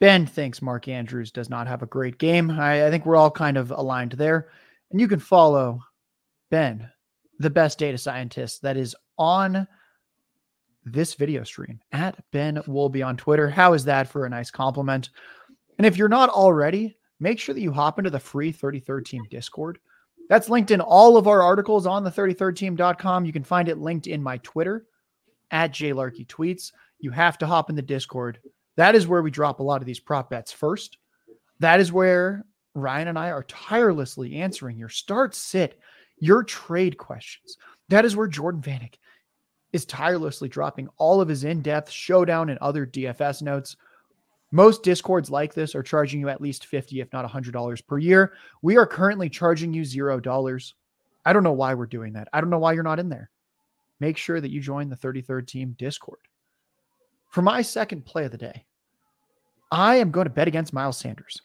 Ben 0.00 0.26
thinks 0.26 0.62
Mark 0.62 0.86
Andrews 0.88 1.32
does 1.32 1.50
not 1.50 1.66
have 1.66 1.82
a 1.82 1.86
great 1.86 2.18
game. 2.18 2.50
I, 2.50 2.86
I 2.86 2.90
think 2.90 3.04
we're 3.04 3.16
all 3.16 3.30
kind 3.30 3.56
of 3.56 3.70
aligned 3.70 4.12
there. 4.12 4.48
And 4.90 5.00
you 5.00 5.08
can 5.08 5.18
follow 5.18 5.80
Ben, 6.50 6.88
the 7.38 7.50
best 7.50 7.78
data 7.78 7.98
scientist 7.98 8.62
that 8.62 8.76
is 8.76 8.94
on 9.18 9.66
this 10.84 11.14
video 11.14 11.44
stream 11.44 11.80
at 11.92 12.16
Ben 12.30 12.56
Wolby 12.66 13.04
on 13.04 13.16
Twitter. 13.16 13.50
How 13.50 13.74
is 13.74 13.84
that 13.84 14.08
for 14.08 14.24
a 14.24 14.30
nice 14.30 14.50
compliment? 14.50 15.10
And 15.76 15.86
if 15.86 15.96
you're 15.96 16.08
not 16.08 16.30
already, 16.30 16.96
make 17.20 17.38
sure 17.38 17.54
that 17.54 17.60
you 17.60 17.72
hop 17.72 17.98
into 17.98 18.10
the 18.10 18.20
free 18.20 18.52
33rd 18.52 19.04
team 19.04 19.22
Discord. 19.30 19.78
That's 20.28 20.48
linked 20.48 20.70
in 20.70 20.80
all 20.80 21.16
of 21.16 21.26
our 21.26 21.42
articles 21.42 21.86
on 21.86 22.04
the 22.04 22.10
33rdteam.com. 22.10 23.24
You 23.24 23.32
can 23.32 23.44
find 23.44 23.68
it 23.68 23.78
linked 23.78 24.06
in 24.06 24.22
my 24.22 24.38
Twitter 24.38 24.86
at 25.50 25.72
jlarky 25.72 26.26
tweets. 26.26 26.72
You 27.00 27.10
have 27.10 27.38
to 27.38 27.46
hop 27.46 27.70
in 27.70 27.76
the 27.76 27.82
Discord. 27.82 28.38
That 28.78 28.94
is 28.94 29.08
where 29.08 29.22
we 29.22 29.32
drop 29.32 29.58
a 29.58 29.64
lot 29.64 29.82
of 29.82 29.86
these 29.86 29.98
prop 29.98 30.30
bets 30.30 30.52
first. 30.52 30.98
That 31.58 31.80
is 31.80 31.92
where 31.92 32.44
Ryan 32.74 33.08
and 33.08 33.18
I 33.18 33.32
are 33.32 33.42
tirelessly 33.42 34.36
answering 34.36 34.78
your 34.78 34.88
start 34.88 35.34
sit, 35.34 35.80
your 36.20 36.44
trade 36.44 36.96
questions. 36.96 37.58
That 37.88 38.04
is 38.04 38.14
where 38.14 38.28
Jordan 38.28 38.62
Vanek 38.62 38.94
is 39.72 39.84
tirelessly 39.84 40.48
dropping 40.48 40.88
all 40.96 41.20
of 41.20 41.26
his 41.26 41.42
in 41.42 41.60
depth 41.60 41.90
showdown 41.90 42.50
and 42.50 42.58
other 42.60 42.86
DFS 42.86 43.42
notes. 43.42 43.74
Most 44.52 44.84
discords 44.84 45.28
like 45.28 45.54
this 45.54 45.74
are 45.74 45.82
charging 45.82 46.20
you 46.20 46.28
at 46.28 46.40
least 46.40 46.66
50, 46.66 47.00
if 47.00 47.12
not 47.12 47.28
$100 47.28 47.84
per 47.84 47.98
year. 47.98 48.34
We 48.62 48.76
are 48.76 48.86
currently 48.86 49.28
charging 49.28 49.74
you 49.74 49.82
$0. 49.82 50.72
I 51.24 51.32
don't 51.32 51.42
know 51.42 51.52
why 51.52 51.74
we're 51.74 51.86
doing 51.86 52.12
that. 52.12 52.28
I 52.32 52.40
don't 52.40 52.48
know 52.48 52.60
why 52.60 52.74
you're 52.74 52.84
not 52.84 53.00
in 53.00 53.08
there. 53.08 53.28
Make 53.98 54.16
sure 54.16 54.40
that 54.40 54.52
you 54.52 54.60
join 54.60 54.88
the 54.88 54.96
33rd 54.96 55.48
team 55.48 55.74
Discord. 55.76 56.20
For 57.28 57.42
my 57.42 57.60
second 57.60 58.06
play 58.06 58.24
of 58.24 58.30
the 58.30 58.38
day, 58.38 58.64
I 59.70 59.96
am 59.96 60.10
going 60.10 60.26
to 60.26 60.30
bet 60.30 60.48
against 60.48 60.72
Miles 60.72 60.98
Sanders. 60.98 61.40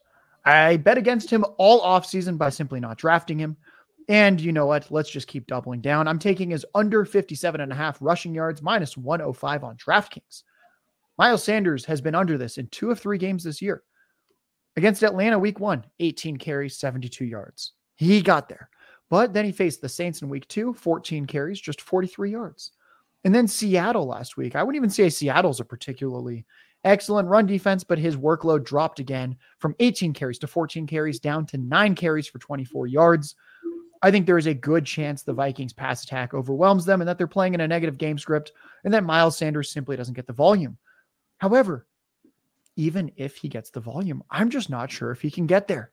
I 0.45 0.77
bet 0.77 0.97
against 0.97 1.29
him 1.29 1.45
all 1.57 1.81
offseason 1.81 2.37
by 2.37 2.49
simply 2.49 2.79
not 2.79 2.97
drafting 2.97 3.39
him. 3.39 3.57
And 4.09 4.39
you 4.39 4.51
know 4.51 4.65
what? 4.65 4.91
Let's 4.91 5.09
just 5.09 5.27
keep 5.27 5.47
doubling 5.47 5.81
down. 5.81 6.07
I'm 6.07 6.19
taking 6.19 6.49
his 6.49 6.65
under 6.75 7.05
57 7.05 7.61
and 7.61 7.71
a 7.71 7.75
half 7.75 7.97
rushing 8.01 8.35
yards 8.35 8.61
minus 8.61 8.97
105 8.97 9.63
on 9.63 9.77
DraftKings. 9.77 10.43
Miles 11.17 11.43
Sanders 11.43 11.85
has 11.85 12.01
been 12.01 12.15
under 12.15 12.37
this 12.37 12.57
in 12.57 12.67
two 12.67 12.91
of 12.91 12.99
three 12.99 13.17
games 13.17 13.43
this 13.43 13.61
year. 13.61 13.83
Against 14.75 15.03
Atlanta, 15.03 15.37
week 15.37 15.59
one, 15.59 15.85
18 15.99 16.37
carries, 16.37 16.77
72 16.77 17.25
yards. 17.25 17.73
He 17.95 18.21
got 18.21 18.49
there. 18.49 18.69
But 19.09 19.33
then 19.33 19.45
he 19.45 19.51
faced 19.51 19.81
the 19.81 19.89
Saints 19.89 20.21
in 20.21 20.29
week 20.29 20.47
two, 20.47 20.73
14 20.73 21.27
carries, 21.27 21.61
just 21.61 21.81
43 21.81 22.31
yards. 22.31 22.71
And 23.23 23.33
then 23.33 23.47
Seattle 23.47 24.07
last 24.07 24.35
week. 24.35 24.55
I 24.55 24.63
wouldn't 24.63 24.79
even 24.79 24.89
say 24.89 25.09
Seattle's 25.09 25.59
a 25.59 25.65
particularly 25.65 26.45
excellent 26.83 27.29
run 27.29 27.45
defense, 27.45 27.83
but 27.83 27.97
his 27.97 28.15
workload 28.15 28.63
dropped 28.63 28.99
again 28.99 29.37
from 29.59 29.75
18 29.79 30.13
carries 30.13 30.39
to 30.39 30.47
14 30.47 30.87
carries 30.87 31.19
down 31.19 31.45
to 31.47 31.57
nine 31.57 31.95
carries 31.95 32.27
for 32.27 32.39
24 32.39 32.87
yards. 32.87 33.35
I 34.01 34.11
think 34.11 34.25
there 34.25 34.37
is 34.37 34.47
a 34.47 34.53
good 34.53 34.85
chance 34.85 35.23
the 35.23 35.33
Vikings 35.33 35.71
pass 35.71 36.03
attack 36.03 36.33
overwhelms 36.33 36.83
them 36.83 37.01
and 37.01 37.07
that 37.07 37.17
they're 37.17 37.27
playing 37.27 37.53
in 37.53 37.61
a 37.61 37.67
negative 37.67 37.97
game 37.97 38.17
script 38.17 38.51
and 38.83 38.93
that 38.93 39.05
Miles 39.05 39.37
Sanders 39.37 39.71
simply 39.71 39.95
doesn't 39.95 40.13
get 40.13 40.27
the 40.27 40.33
volume. 40.33 40.77
However, 41.37 41.87
even 42.75 43.11
if 43.15 43.37
he 43.37 43.47
gets 43.47 43.69
the 43.69 43.79
volume, 43.79 44.23
I'm 44.29 44.49
just 44.49 44.69
not 44.69 44.91
sure 44.91 45.11
if 45.11 45.21
he 45.21 45.31
can 45.31 45.47
get 45.47 45.67
there. 45.67 45.91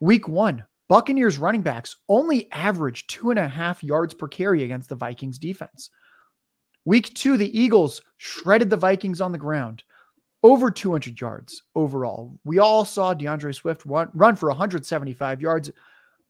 Week 0.00 0.26
one, 0.26 0.64
Buccaneers 0.88 1.38
running 1.38 1.62
backs 1.62 1.96
only 2.08 2.50
average 2.50 3.06
two 3.06 3.30
and 3.30 3.38
a 3.38 3.46
half 3.46 3.84
yards 3.84 4.14
per 4.14 4.26
carry 4.26 4.64
against 4.64 4.88
the 4.88 4.96
Vikings 4.96 5.38
defense. 5.38 5.90
Week 6.84 7.12
two, 7.14 7.36
the 7.36 7.58
Eagles 7.58 8.00
shredded 8.16 8.70
the 8.70 8.76
Vikings 8.76 9.20
on 9.20 9.32
the 9.32 9.38
ground, 9.38 9.82
over 10.42 10.70
200 10.70 11.20
yards 11.20 11.62
overall. 11.74 12.38
We 12.44 12.58
all 12.58 12.84
saw 12.84 13.14
D'Andre 13.14 13.52
Swift 13.52 13.82
run, 13.84 14.36
for 14.36 14.48
175 14.48 15.40
yards, 15.40 15.70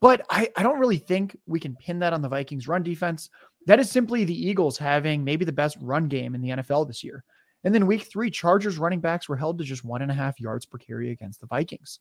but 0.00 0.24
I, 0.30 0.48
I 0.56 0.62
don't 0.62 0.78
really 0.78 0.98
think 0.98 1.36
we 1.46 1.60
can 1.60 1.76
pin 1.76 1.98
that 2.00 2.12
on 2.12 2.22
the 2.22 2.28
Vikings 2.28 2.66
run 2.66 2.82
defense. 2.82 3.30
That 3.66 3.78
is 3.78 3.90
simply 3.90 4.24
the 4.24 4.48
Eagles 4.48 4.78
having 4.78 5.22
maybe 5.22 5.44
the 5.44 5.52
best 5.52 5.76
run 5.80 6.08
game 6.08 6.34
in 6.34 6.40
the 6.40 6.50
NFL 6.50 6.86
this 6.86 7.04
year. 7.04 7.24
And 7.62 7.74
then 7.74 7.86
week 7.86 8.04
three, 8.04 8.30
Chargers 8.30 8.78
running 8.78 9.00
backs 9.00 9.28
were 9.28 9.36
held 9.36 9.58
to 9.58 9.64
just 9.64 9.84
one 9.84 10.02
and 10.02 10.10
a 10.10 10.14
half 10.14 10.40
yards 10.40 10.64
per 10.64 10.78
carry 10.78 11.10
against 11.10 11.40
the 11.40 11.46
Vikings. 11.46 12.00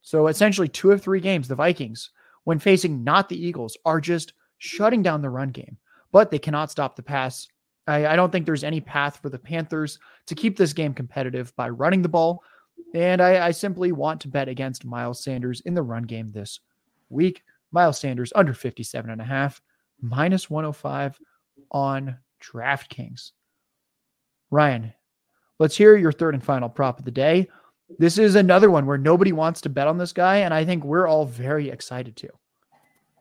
So 0.00 0.26
essentially, 0.26 0.68
two 0.68 0.90
of 0.90 1.02
three 1.02 1.20
games, 1.20 1.46
the 1.46 1.54
Vikings, 1.54 2.10
when 2.44 2.58
facing 2.58 3.04
not 3.04 3.28
the 3.28 3.40
Eagles, 3.40 3.76
are 3.84 4.00
just 4.00 4.32
shutting 4.58 5.02
down 5.02 5.22
the 5.22 5.30
run 5.30 5.50
game, 5.50 5.76
but 6.10 6.30
they 6.30 6.38
cannot 6.38 6.70
stop 6.70 6.96
the 6.96 7.02
pass. 7.02 7.46
I, 7.86 8.06
I 8.06 8.16
don't 8.16 8.30
think 8.30 8.46
there's 8.46 8.64
any 8.64 8.80
path 8.80 9.18
for 9.20 9.28
the 9.28 9.38
Panthers 9.38 9.98
to 10.26 10.34
keep 10.34 10.56
this 10.56 10.72
game 10.72 10.94
competitive 10.94 11.54
by 11.56 11.68
running 11.68 12.02
the 12.02 12.08
ball. 12.08 12.42
And 12.94 13.20
I, 13.20 13.46
I 13.46 13.50
simply 13.50 13.92
want 13.92 14.20
to 14.22 14.28
bet 14.28 14.48
against 14.48 14.84
Miles 14.84 15.22
Sanders 15.22 15.60
in 15.62 15.74
the 15.74 15.82
run 15.82 16.04
game 16.04 16.30
this 16.32 16.60
week. 17.08 17.42
Miles 17.72 17.98
Sanders 17.98 18.32
under 18.36 18.52
57 18.52 19.10
and 19.10 19.20
a 19.20 19.24
half, 19.24 19.62
minus 20.00 20.50
105 20.50 21.18
on 21.70 22.18
DraftKings. 22.42 23.32
Ryan, 24.50 24.92
let's 25.58 25.76
hear 25.76 25.96
your 25.96 26.12
third 26.12 26.34
and 26.34 26.44
final 26.44 26.68
prop 26.68 26.98
of 26.98 27.04
the 27.04 27.10
day. 27.10 27.48
This 27.98 28.18
is 28.18 28.34
another 28.34 28.70
one 28.70 28.86
where 28.86 28.98
nobody 28.98 29.32
wants 29.32 29.62
to 29.62 29.68
bet 29.68 29.88
on 29.88 29.98
this 29.98 30.12
guy, 30.12 30.38
and 30.38 30.52
I 30.52 30.64
think 30.64 30.84
we're 30.84 31.08
all 31.08 31.24
very 31.24 31.70
excited 31.70 32.16
to. 32.16 32.28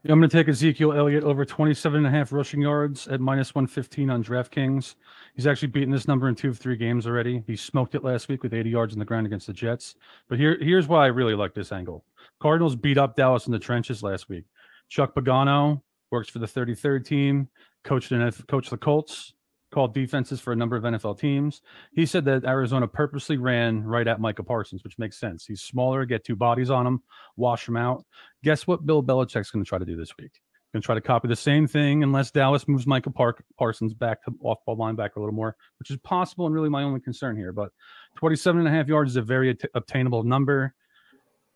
Yeah, 0.03 0.13
I'm 0.13 0.19
going 0.19 0.31
to 0.31 0.35
take 0.35 0.49
Ezekiel 0.49 0.93
Elliott 0.93 1.23
over 1.23 1.45
27 1.45 1.97
and 1.97 2.07
a 2.07 2.09
half 2.09 2.31
rushing 2.31 2.59
yards 2.59 3.07
at 3.07 3.21
minus 3.21 3.53
115 3.53 4.09
on 4.09 4.23
DraftKings. 4.23 4.95
He's 5.35 5.45
actually 5.45 5.67
beaten 5.67 5.91
this 5.91 6.07
number 6.07 6.27
in 6.27 6.33
two 6.33 6.49
of 6.49 6.57
three 6.57 6.75
games 6.75 7.05
already. 7.05 7.43
He 7.45 7.55
smoked 7.55 7.93
it 7.93 8.03
last 8.03 8.27
week 8.27 8.41
with 8.41 8.51
80 8.51 8.69
yards 8.71 8.93
on 8.93 8.99
the 8.99 9.05
ground 9.05 9.27
against 9.27 9.45
the 9.45 9.53
Jets. 9.53 9.93
But 10.27 10.39
here, 10.39 10.57
here's 10.59 10.87
why 10.87 11.03
I 11.03 11.09
really 11.09 11.35
like 11.35 11.53
this 11.53 11.71
angle. 11.71 12.03
Cardinals 12.39 12.75
beat 12.75 12.97
up 12.97 13.15
Dallas 13.15 13.45
in 13.45 13.51
the 13.51 13.59
trenches 13.59 14.01
last 14.01 14.27
week. 14.27 14.45
Chuck 14.89 15.13
Pagano 15.13 15.83
works 16.09 16.29
for 16.29 16.39
the 16.39 16.47
33rd 16.47 17.05
team, 17.05 17.47
coached 17.83 18.11
in 18.11 18.31
coached 18.47 18.71
the 18.71 18.77
Colts, 18.77 19.33
called 19.71 19.93
defenses 19.93 20.39
for 20.39 20.53
a 20.53 20.55
number 20.55 20.75
of 20.75 20.83
NFL 20.83 21.19
teams. 21.19 21.61
He 21.93 22.05
said 22.05 22.25
that 22.25 22.45
Arizona 22.45 22.87
purposely 22.87 23.37
ran 23.37 23.83
right 23.83 24.07
at 24.07 24.19
Micah 24.19 24.43
Parsons, 24.43 24.83
which 24.83 24.99
makes 24.99 25.19
sense. 25.19 25.45
He's 25.45 25.61
smaller, 25.61 26.05
get 26.05 26.23
two 26.23 26.35
bodies 26.35 26.69
on 26.69 26.85
him, 26.85 27.01
wash 27.37 27.67
him 27.67 27.77
out. 27.77 28.05
Guess 28.43 28.67
what 28.67 28.85
Bill 28.85 29.01
Belichick's 29.01 29.51
going 29.51 29.63
to 29.63 29.69
try 29.69 29.79
to 29.79 29.85
do 29.85 29.95
this 29.95 30.13
week? 30.19 30.31
Going 30.73 30.81
to 30.81 30.85
try 30.85 30.95
to 30.95 31.01
copy 31.01 31.27
the 31.27 31.35
same 31.35 31.67
thing 31.67 32.01
unless 32.01 32.31
Dallas 32.31 32.65
moves 32.65 32.87
Micah 32.87 33.09
Park, 33.09 33.43
Parsons 33.57 33.93
back 33.93 34.23
to 34.23 34.33
off 34.41 34.59
ball 34.65 34.77
linebacker 34.77 35.17
a 35.17 35.19
little 35.19 35.35
more, 35.35 35.57
which 35.79 35.89
is 35.89 35.97
possible 35.97 36.45
and 36.45 36.55
really 36.55 36.69
my 36.69 36.83
only 36.83 37.01
concern 37.01 37.35
here. 37.35 37.51
But 37.51 37.71
27 38.17 38.59
and 38.59 38.67
a 38.69 38.71
half 38.71 38.87
yards 38.87 39.11
is 39.11 39.17
a 39.17 39.21
very 39.21 39.57
obtainable 39.73 40.23
number. 40.23 40.73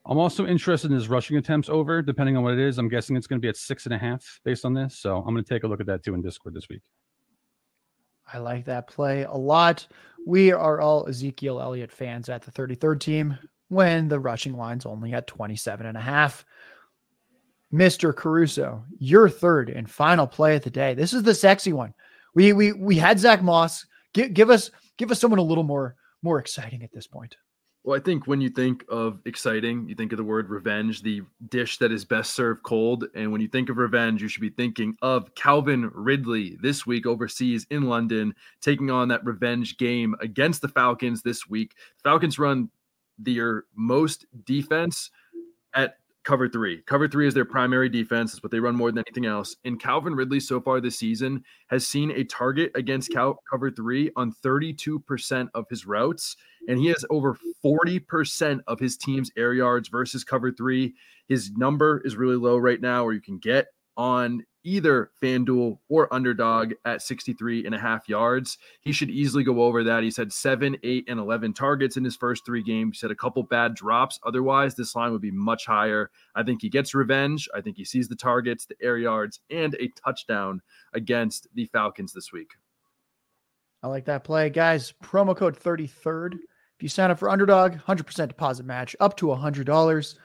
I'm 0.06 0.18
also 0.18 0.46
interested 0.46 0.92
in 0.92 0.96
his 0.96 1.08
rushing 1.08 1.38
attempts 1.38 1.70
over, 1.70 2.02
depending 2.02 2.36
on 2.36 2.44
what 2.44 2.54
it 2.54 2.60
is. 2.60 2.78
I'm 2.78 2.90
guessing 2.90 3.16
it's 3.16 3.26
going 3.26 3.40
to 3.40 3.46
be 3.46 3.50
at 3.50 3.58
six 3.58 3.86
and 3.86 3.94
a 3.96 3.98
half 3.98 4.40
based 4.44 4.66
on 4.66 4.74
this. 4.74 5.00
So 5.00 5.18
I'm 5.18 5.34
going 5.34 5.44
to 5.44 5.50
take 5.50 5.64
a 5.64 5.68
look 5.68 5.80
at 5.80 5.88
that 5.88 6.04
too 6.04 6.14
in 6.14 6.22
Discord 6.22 6.54
this 6.54 6.68
week. 6.70 6.82
I 8.32 8.40
like 8.40 8.66
that 8.66 8.88
play 8.88 9.24
a 9.24 9.34
lot. 9.34 9.88
We 10.26 10.52
are 10.52 10.82
all 10.82 11.08
Ezekiel 11.08 11.62
Elliott 11.62 11.92
fans 11.92 12.30
at 12.30 12.42
the 12.42 12.52
33rd 12.52 13.00
team 13.00 13.38
when 13.70 14.08
the 14.08 14.20
rushing 14.20 14.54
line's 14.54 14.86
only 14.86 15.14
at 15.14 15.28
27 15.28 15.86
and 15.86 15.98
a 15.98 16.02
half. 16.02 16.46
Mr. 17.74 18.16
Caruso, 18.16 18.84
your 19.00 19.30
third 19.30 19.70
and 19.70 19.90
final 19.90 20.26
play 20.26 20.56
of 20.56 20.64
the 20.64 20.70
day. 20.70 20.94
This 20.94 21.14
is 21.14 21.24
the 21.24 21.36
sexy 21.36 21.74
one. 21.74 21.94
We 22.34 22.54
we 22.54 22.72
we 22.74 22.98
had 22.98 23.20
Zach 23.20 23.42
Moss. 23.44 23.86
Give, 24.14 24.34
give 24.34 24.50
us 24.50 24.72
give 24.98 25.12
us 25.12 25.20
someone 25.20 25.40
a 25.40 25.44
little 25.44 25.64
more 25.64 25.96
more 26.22 26.40
exciting 26.40 26.84
at 26.84 26.92
this 26.92 27.08
point. 27.08 27.36
Well, 27.86 27.96
I 27.96 28.02
think 28.02 28.26
when 28.26 28.42
you 28.42 28.50
think 28.50 28.84
of 28.90 29.20
exciting, 29.26 29.88
you 29.88 29.94
think 29.94 30.12
of 30.12 30.18
the 30.18 30.24
word 30.24 30.50
revenge, 30.50 31.04
the 31.04 31.22
dish 31.50 31.78
that 31.78 31.92
is 31.92 32.04
best 32.04 32.34
served 32.34 32.64
cold. 32.64 33.06
And 33.14 33.32
when 33.32 33.42
you 33.42 33.48
think 33.48 33.70
of 33.70 33.78
revenge, 33.78 34.24
you 34.24 34.28
should 34.28 34.42
be 34.42 34.50
thinking 34.50 34.98
of 35.04 35.36
Calvin 35.36 35.92
Ridley 35.94 36.58
this 36.64 36.88
week 36.88 37.06
overseas 37.06 37.68
in 37.70 37.84
London, 37.84 38.34
taking 38.60 38.90
on 38.90 39.10
that 39.10 39.24
revenge 39.24 39.78
game 39.78 40.16
against 40.20 40.64
the 40.64 40.68
Falcons 40.68 41.22
this 41.22 41.48
week. 41.48 41.76
Falcons 42.04 42.40
run 42.40 42.72
their 43.20 43.66
most 43.76 44.26
defense 44.46 45.12
at 45.76 46.00
cover 46.26 46.50
three. 46.50 46.82
Cover 46.82 47.08
three 47.08 47.28
is 47.28 47.34
their 47.34 47.46
primary 47.46 47.88
defense. 47.88 48.34
It's 48.34 48.44
what 48.44 48.52
they 48.52 48.60
run 48.60 48.76
more 48.76 48.92
than 48.92 49.04
anything 49.08 49.26
else. 49.26 49.56
And 49.64 49.80
Calvin 49.80 50.16
Ridley 50.16 50.40
so 50.40 50.60
far 50.60 50.82
this 50.82 50.98
season 50.98 51.44
has 51.68 51.88
seen 51.88 52.12
a 52.12 52.24
target 52.26 52.72
against 52.76 53.14
Cal- 53.14 53.40
cover 53.50 53.72
three 53.72 54.12
on 54.16 54.34
32% 54.44 55.48
of 55.54 55.66
his 55.70 55.86
routes. 55.86 56.36
And 56.68 56.80
he 56.80 56.88
has 56.88 57.06
over 57.10 57.38
40% 57.64 58.60
of 58.68 58.80
his 58.80 58.98
team's 58.98 59.32
air 59.38 59.54
yards 59.54 59.88
versus 59.88 60.24
cover 60.24 60.52
three. 60.52 60.96
His 61.30 61.52
number 61.52 62.02
is 62.04 62.16
really 62.16 62.36
low 62.36 62.58
right 62.58 62.82
now, 62.82 63.06
where 63.06 63.14
you 63.14 63.22
can 63.22 63.38
get 63.38 63.68
on 63.96 64.44
either 64.66 65.12
FanDuel 65.22 65.78
or 65.88 66.14
underdog 66.14 66.74
at 66.84 67.02
63 67.02 67.66
and 67.66 67.76
a 67.76 67.80
half 67.80 68.10
yards. 68.10 68.58
He 68.82 68.92
should 68.92 69.10
easily 69.10 69.44
go 69.44 69.62
over 69.62 69.84
that. 69.84 70.04
He's 70.04 70.18
had 70.18 70.34
seven, 70.34 70.76
eight, 70.84 71.06
and 71.08 71.20
11 71.20 71.54
targets 71.54 71.96
in 71.96 72.04
his 72.04 72.18
first 72.18 72.46
three 72.46 72.64
games. 72.64 73.00
He 73.00 73.06
had 73.06 73.12
a 73.12 73.16
couple 73.16 73.44
bad 73.44 73.76
drops. 73.76 74.20
Otherwise, 74.26 74.76
this 74.76 74.96
line 74.96 75.12
would 75.12 75.22
be 75.22 75.32
much 75.32 75.66
higher. 75.66 76.10
I 76.36 76.44
think 76.44 76.62
he 76.62 76.70
gets 76.70 76.96
revenge. 76.96 77.48
I 77.56 77.62
think 77.62 77.78
he 77.78 77.86
sees 77.86 78.08
the 78.08 78.16
targets, 78.16 78.66
the 78.66 78.76
air 78.82 78.98
yards, 78.98 79.40
and 79.50 79.76
a 79.76 79.88
touchdown 80.04 80.62
against 80.94 81.48
the 81.54 81.66
Falcons 81.68 82.12
this 82.12 82.34
week. 82.34 82.52
I 83.84 83.88
like 83.88 84.06
that 84.06 84.24
play. 84.24 84.50
Guys, 84.50 84.94
promo 85.04 85.38
code 85.38 85.58
33rd. 85.58 86.34
If 86.34 86.84
you 86.84 86.90
sign 86.90 87.12
up 87.12 87.20
for 87.20 87.30
Underdog, 87.30 87.74
100% 87.74 88.28
deposit 88.28 88.66
match 88.66 88.96
up 89.00 89.16
to 89.18 89.28
$100. 89.28 90.16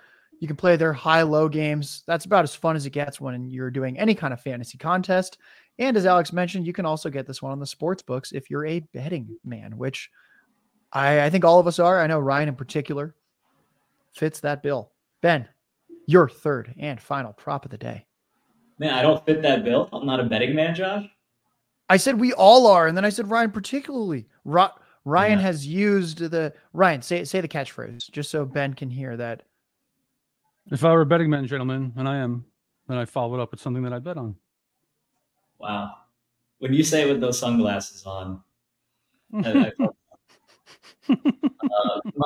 You 0.41 0.47
can 0.47 0.57
play 0.57 0.77
their 0.77 0.93
high 0.93 1.23
low 1.23 1.49
games. 1.49 2.03
That's 2.07 2.25
about 2.25 2.45
as 2.45 2.55
fun 2.55 2.75
as 2.75 2.87
it 2.87 2.91
gets 2.91 3.21
when 3.21 3.49
you're 3.49 3.71
doing 3.71 3.99
any 3.99 4.15
kind 4.15 4.33
of 4.33 4.41
fantasy 4.41 4.79
contest. 4.79 5.39
And 5.79 5.97
as 5.97 6.07
Alex 6.07 6.33
mentioned, 6.33 6.67
you 6.67 6.73
can 6.73 6.87
also 6.87 7.11
get 7.11 7.27
this 7.27 7.43
one 7.43 7.53
on 7.53 7.61
the 7.61 7.67
sports 7.67 8.03
books 8.03 8.33
if 8.33 8.51
you're 8.51 8.67
a 8.67 8.81
betting 8.81 9.37
man, 9.45 9.77
which 9.77 10.11
I, 10.93 11.23
I 11.23 11.31
think 11.31 11.45
all 11.45 11.61
of 11.61 11.67
us 11.67 11.79
are. 11.79 12.01
I 12.01 12.07
know 12.07 12.19
Ryan 12.19 12.49
in 12.49 12.55
particular 12.55 13.15
fits 14.13 14.41
that 14.41 14.63
bill. 14.63 14.93
Ben, 15.21 15.47
your 16.07 16.29
third 16.29 16.75
and 16.79 17.01
final 17.01 17.33
prop 17.35 17.65
of 17.65 17.71
the 17.71 17.79
day. 17.79 18.07
Man, 18.79 18.95
I 18.95 19.03
don't 19.03 19.25
fit 19.27 19.43
that 19.43 19.63
bill. 19.63 19.91
I'm 19.93 20.07
not 20.07 20.21
a 20.21 20.25
betting 20.25 20.55
man, 20.55 20.75
Josh. 20.75 21.05
I 21.91 21.99
said 21.99 22.19
we 22.19 22.33
all 22.33 22.67
are, 22.67 22.87
and 22.87 22.97
then 22.97 23.05
I 23.05 23.11
said 23.11 23.29
Ryan 23.29 23.51
particularly. 23.51 24.27
Ryan 25.05 25.39
yeah. 25.39 25.45
has 25.45 25.67
used 25.67 26.19
the 26.19 26.53
Ryan 26.73 27.03
say 27.03 27.25
say 27.25 27.41
the 27.41 27.49
catchphrase 27.49 28.11
just 28.11 28.31
so 28.31 28.45
Ben 28.45 28.75
can 28.75 28.91
hear 28.91 29.17
that 29.17 29.43
if 30.71 30.85
I 30.85 30.93
were 30.93 31.03
a 31.03 31.07
betting 31.07 31.31
man, 31.31 31.47
gentlemen, 31.47 31.93
and 31.97 32.09
I 32.09 32.19
am, 32.19 32.45
then 32.89 32.99
I 32.99 33.05
follow 33.05 33.35
it 33.35 33.41
up 33.41 33.51
with 33.51 33.61
something 33.61 33.83
that 33.85 33.93
I 33.93 33.99
bet 33.99 34.17
on. 34.17 34.37
Wow. 35.59 35.93
When 36.59 36.73
you 36.73 36.83
say 36.83 37.03
it 37.03 37.13
with 37.13 37.21
those 37.21 37.39
sunglasses 37.39 38.05
on, 38.05 38.43
I, 39.33 39.73
I 39.79 39.89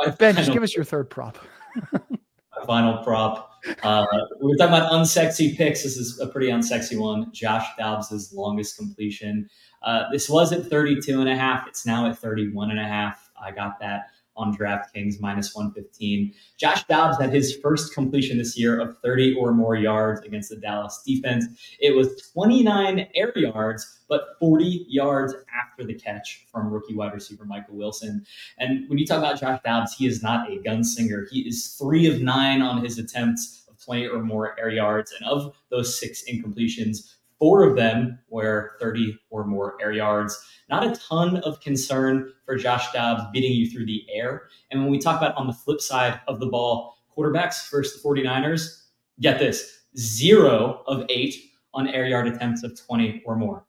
uh, 0.07 0.11
ben, 0.19 0.37
just 0.37 0.53
give 0.53 0.63
us 0.63 0.75
your 0.75 0.85
third 0.85 1.11
prop. 1.11 1.39
my 1.93 2.67
final 2.67 3.03
prop. 3.03 3.51
Uh, 3.83 4.07
we 4.41 4.53
are 4.53 4.57
talking 4.57 4.75
about 4.75 4.93
unsexy 4.93 5.57
picks. 5.57 5.83
This 5.83 5.97
is 5.97 6.21
a 6.21 6.27
pretty 6.27 6.49
unsexy 6.49 6.99
one. 6.99 7.33
Josh 7.33 7.67
Dobbs's 7.79 8.33
longest 8.33 8.77
completion. 8.77 9.49
Uh, 9.83 10.11
this 10.11 10.29
was 10.29 10.53
at 10.53 10.67
32 10.67 11.21
and 11.21 11.29
a 11.29 11.37
half. 11.37 11.67
It's 11.69 11.87
now 11.87 12.09
at 12.09 12.19
31 12.19 12.71
and 12.71 12.81
a 12.81 12.85
half. 12.85 13.31
I 13.41 13.51
got 13.51 13.79
that 13.81 14.07
on 14.37 14.57
DraftKings 14.57 15.21
minus 15.21 15.55
115. 15.55 16.33
Josh 16.59 16.85
Dobbs 16.85 17.21
had 17.21 17.33
his 17.33 17.57
first 17.57 17.95
completion 17.95 18.39
this 18.39 18.59
year 18.59 18.81
of 18.81 18.97
30 19.03 19.35
or 19.35 19.53
more 19.53 19.77
yards 19.77 20.21
against 20.23 20.51
the 20.51 20.57
Dallas 20.57 21.03
defense. 21.07 21.45
It 21.81 21.95
was 21.95 22.31
29 22.33 23.09
air 23.15 23.33
yards, 23.37 24.01
but 24.09 24.37
40 24.41 24.87
yards 24.89 25.35
after 25.55 25.85
the 25.85 25.95
catch 25.95 26.47
from 26.53 26.69
rookie 26.69 26.95
wide 26.95 27.15
receiver 27.15 27.45
Michael 27.45 27.77
Wilson. 27.77 28.25
And 28.59 28.89
when 28.89 28.99
you 28.99 29.07
talk 29.07 29.19
about 29.19 29.41
Josh 29.41 29.61
Dobbs, 29.65 29.95
he 29.97 30.07
is 30.07 30.23
not 30.23 30.51
a 30.51 30.57
gunslinger. 30.57 31.29
He 31.31 31.41
is 31.41 31.75
three 31.79 32.07
of 32.07 32.21
nine 32.21 32.63
on 32.63 32.85
his 32.85 32.99
attempts 32.99 33.65
of 33.69 33.83
20 33.85 34.09
or 34.09 34.23
more 34.23 34.59
air 34.59 34.71
yards. 34.71 35.13
And 35.13 35.29
of 35.29 35.55
those 35.71 35.99
six 35.99 36.25
incompletions, 36.31 37.14
Four 37.39 37.69
of 37.69 37.77
them 37.77 38.19
were 38.29 38.73
30 38.81 39.19
or 39.31 39.45
more 39.45 39.77
air 39.81 39.93
yards. 39.93 40.39
Not 40.71 40.87
a 40.87 40.95
ton 40.95 41.39
of 41.39 41.61
concern 41.61 42.33
for 42.47 42.57
Josh 42.57 42.93
Dobbs 42.93 43.25
beating 43.33 43.53
you 43.53 43.71
through 43.71 43.87
the 43.87 44.05
air. 44.13 44.49
And 44.71 44.81
when 44.81 44.91
we 44.91 44.99
talk 44.99 45.21
about 45.21 45.37
on 45.37 45.47
the 45.47 45.53
flip 45.53 45.81
side 45.81 46.21
of 46.29 46.41
the 46.41 46.47
ball, 46.47 46.97
quarterbacks 47.17 47.71
versus 47.71 48.03
the 48.03 48.09
49ers, 48.09 48.85
get 49.21 49.39
this 49.39 49.81
zero 49.97 50.83
of 50.87 51.05
eight 51.09 51.35
on 51.73 51.89
air 51.89 52.07
yard 52.07 52.27
attempts 52.27 52.63
of 52.63 52.79
20 52.87 53.23
or 53.27 53.37
more. 53.37 53.67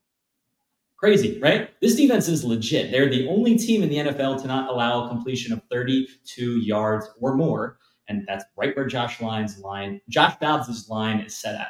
Crazy, 0.98 1.40
right? 1.42 1.70
This 1.82 1.96
defense 1.96 2.28
is 2.28 2.44
legit. 2.44 2.92
They're 2.92 3.10
the 3.10 3.28
only 3.28 3.58
team 3.58 3.84
in 3.84 3.90
the 3.90 3.98
NFL 3.98 4.42
to 4.42 4.48
not 4.48 4.70
allow 4.70 5.08
completion 5.08 5.52
of 5.52 5.62
32 5.70 6.62
yards 6.62 7.08
or 7.20 7.36
more. 7.36 7.78
And 8.08 8.26
that's 8.28 8.46
right 8.56 8.76
where 8.76 8.88
Josh 8.88 9.20
Line's 9.20 9.60
line, 9.60 10.00
Josh 10.10 10.36
Dobbs' 10.40 10.90
line 10.90 11.20
is 11.20 11.38
set 11.38 11.56
at. 11.56 11.68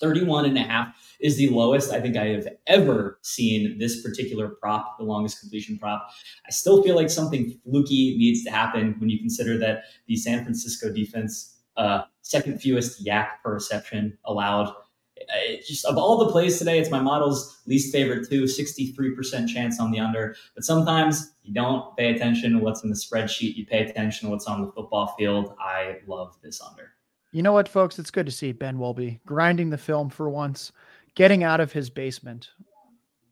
31 0.00 0.44
and 0.44 0.58
a 0.58 0.62
half 0.62 0.94
is 1.20 1.36
the 1.36 1.48
lowest 1.48 1.92
I 1.92 2.00
think 2.00 2.16
I 2.16 2.26
have 2.28 2.48
ever 2.66 3.18
seen 3.22 3.78
this 3.78 4.02
particular 4.02 4.48
prop, 4.48 4.98
the 4.98 5.04
longest 5.04 5.40
completion 5.40 5.78
prop. 5.78 6.08
I 6.46 6.50
still 6.50 6.82
feel 6.82 6.96
like 6.96 7.10
something 7.10 7.58
fluky 7.64 8.16
needs 8.18 8.44
to 8.44 8.50
happen 8.50 8.94
when 8.98 9.10
you 9.10 9.18
consider 9.18 9.58
that 9.58 9.84
the 10.06 10.16
San 10.16 10.44
Francisco 10.44 10.92
defense, 10.92 11.56
uh, 11.76 12.02
second 12.22 12.60
fewest 12.60 13.04
YAC 13.04 13.28
per 13.42 13.54
reception 13.54 14.16
allowed. 14.24 14.72
It 15.16 15.66
just 15.66 15.84
of 15.84 15.98
all 15.98 16.16
the 16.18 16.30
plays 16.30 16.58
today, 16.58 16.78
it's 16.78 16.90
my 16.90 17.00
model's 17.00 17.60
least 17.66 17.92
favorite 17.92 18.28
too. 18.28 18.44
63% 18.44 19.48
chance 19.48 19.80
on 19.80 19.90
the 19.90 19.98
under. 19.98 20.36
But 20.54 20.64
sometimes 20.64 21.32
you 21.42 21.52
don't 21.52 21.96
pay 21.96 22.14
attention 22.14 22.52
to 22.52 22.58
what's 22.58 22.84
in 22.84 22.90
the 22.90 22.96
spreadsheet. 22.96 23.56
You 23.56 23.66
pay 23.66 23.82
attention 23.82 24.28
to 24.28 24.30
what's 24.30 24.46
on 24.46 24.64
the 24.64 24.72
football 24.72 25.14
field. 25.18 25.54
I 25.58 25.98
love 26.06 26.36
this 26.40 26.60
under. 26.60 26.92
You 27.30 27.42
know 27.42 27.52
what, 27.52 27.68
folks? 27.68 27.98
It's 27.98 28.10
good 28.10 28.26
to 28.26 28.32
see 28.32 28.52
Ben 28.52 28.78
Wolby 28.78 29.20
grinding 29.26 29.68
the 29.68 29.76
film 29.76 30.08
for 30.08 30.30
once, 30.30 30.72
getting 31.14 31.44
out 31.44 31.60
of 31.60 31.72
his 31.72 31.90
basement. 31.90 32.50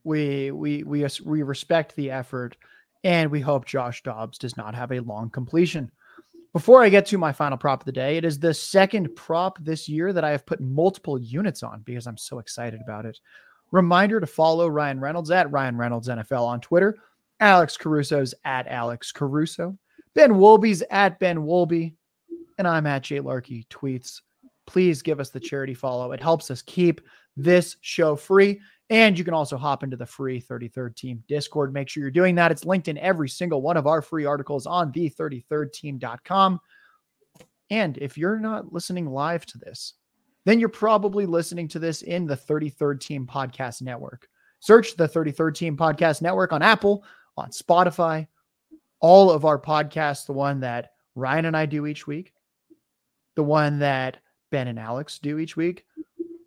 We 0.05 0.51
we 0.51 0.83
we 0.83 1.07
we 1.25 1.43
respect 1.43 1.97
the 1.97 2.11
effort, 2.11 2.57
and 3.05 3.31
we 3.31 3.41
hope 3.41 3.65
Josh 3.65 4.03
Dobbs 4.03 4.37
does 4.37 4.57
not 4.57 4.75
have 4.75 4.93
a 4.93 5.01
long 5.01 5.31
completion. 5.31 5.91
Before 6.53 6.83
I 6.83 6.91
get 6.91 7.07
to 7.07 7.19
my 7.19 7.33
final 7.33 7.57
prop 7.57 7.83
of 7.83 7.87
the 7.87 7.93
day, 7.93 8.17
it 8.19 8.25
is 8.25 8.39
the 8.39 8.53
second 8.53 9.15
prop 9.17 9.59
this 9.63 9.89
year 9.89 10.13
that 10.13 10.25
I 10.25 10.31
have 10.31 10.47
put 10.47 10.61
multiple 10.61 11.19
units 11.19 11.63
on 11.63 11.81
because 11.83 12.07
I'm 12.07 12.17
so 12.19 12.39
excited 12.39 12.81
about 12.83 13.07
it. 13.07 13.19
Reminder 13.73 14.21
to 14.21 14.27
follow 14.27 14.69
Ryan 14.69 15.01
Reynolds 15.01 15.31
at 15.31 15.51
Ryan 15.51 15.77
Reynolds 15.77 16.09
NFL 16.09 16.47
on 16.47 16.61
Twitter, 16.61 16.97
Alex 17.41 17.77
Caruso's 17.77 18.35
at 18.45 18.67
Alex 18.69 19.11
Caruso, 19.11 19.77
Ben 20.15 20.33
Wolby's 20.33 20.83
at 20.91 21.19
Ben 21.19 21.39
Wolby 21.39 21.95
and 22.59 22.67
I'm 22.67 22.87
at 22.87 23.03
Jay 23.03 23.21
Larky 23.21 23.67
tweets. 23.71 24.21
Please 24.67 25.03
give 25.03 25.21
us 25.21 25.31
the 25.31 25.41
charity 25.41 25.75
follow. 25.75 26.13
It 26.13 26.23
helps 26.23 26.51
us 26.51 26.63
keep 26.63 27.01
this 27.37 27.77
show 27.83 28.17
free. 28.17 28.61
And 28.89 29.19
you 29.19 29.25
can 29.25 29.35
also 29.35 29.57
hop 29.57 29.83
into 29.83 29.97
the 29.97 30.07
free 30.07 30.41
33rd 30.41 30.97
team 30.97 31.25
Discord. 31.29 31.73
Make 31.73 31.89
sure 31.89 32.03
you're 32.03 32.11
doing 32.11 32.35
that. 32.37 32.53
It's 32.53 32.65
linked 32.65 32.89
in 32.89 32.99
every 32.99 33.29
single 33.29 33.63
one 33.63 33.77
of 33.77 33.87
our 33.87 34.01
free 34.01 34.25
articles 34.25 34.67
on 34.67 34.93
the 34.93 35.11
33rdteam.com. 35.11 36.61
And 37.71 37.99
if 37.99 38.17
you're 38.17 38.39
not 38.39 38.73
listening 38.73 39.07
live 39.07 39.45
to 39.47 39.59
this, 39.59 39.95
then 40.45 40.61
you're 40.61 40.69
probably 40.69 41.27
listening 41.27 41.67
to 41.69 41.81
this 41.81 42.03
in 42.03 42.27
the 42.27 42.37
33rd 42.37 43.01
Team 43.01 43.27
Podcast 43.27 43.83
Network. 43.83 44.29
Search 44.61 44.97
the 44.97 45.09
33rd 45.09 45.55
Team 45.57 45.77
Podcast 45.77 46.23
Network 46.23 46.53
on 46.53 46.63
Apple, 46.63 47.05
on 47.37 47.51
Spotify, 47.51 48.27
all 49.01 49.31
of 49.31 49.45
our 49.45 49.59
podcasts, 49.59 50.27
the 50.27 50.33
one 50.33 50.61
that 50.61 50.93
Ryan 51.17 51.47
and 51.47 51.57
I 51.57 51.67
do 51.67 51.87
each 51.87 52.07
week, 52.07 52.33
the 53.37 53.45
one 53.45 53.79
that 53.79 54.19
Ben 54.51 54.69
and 54.69 54.79
Alex 54.79 55.19
do 55.19 55.39
each 55.39 55.57
week, 55.57 55.85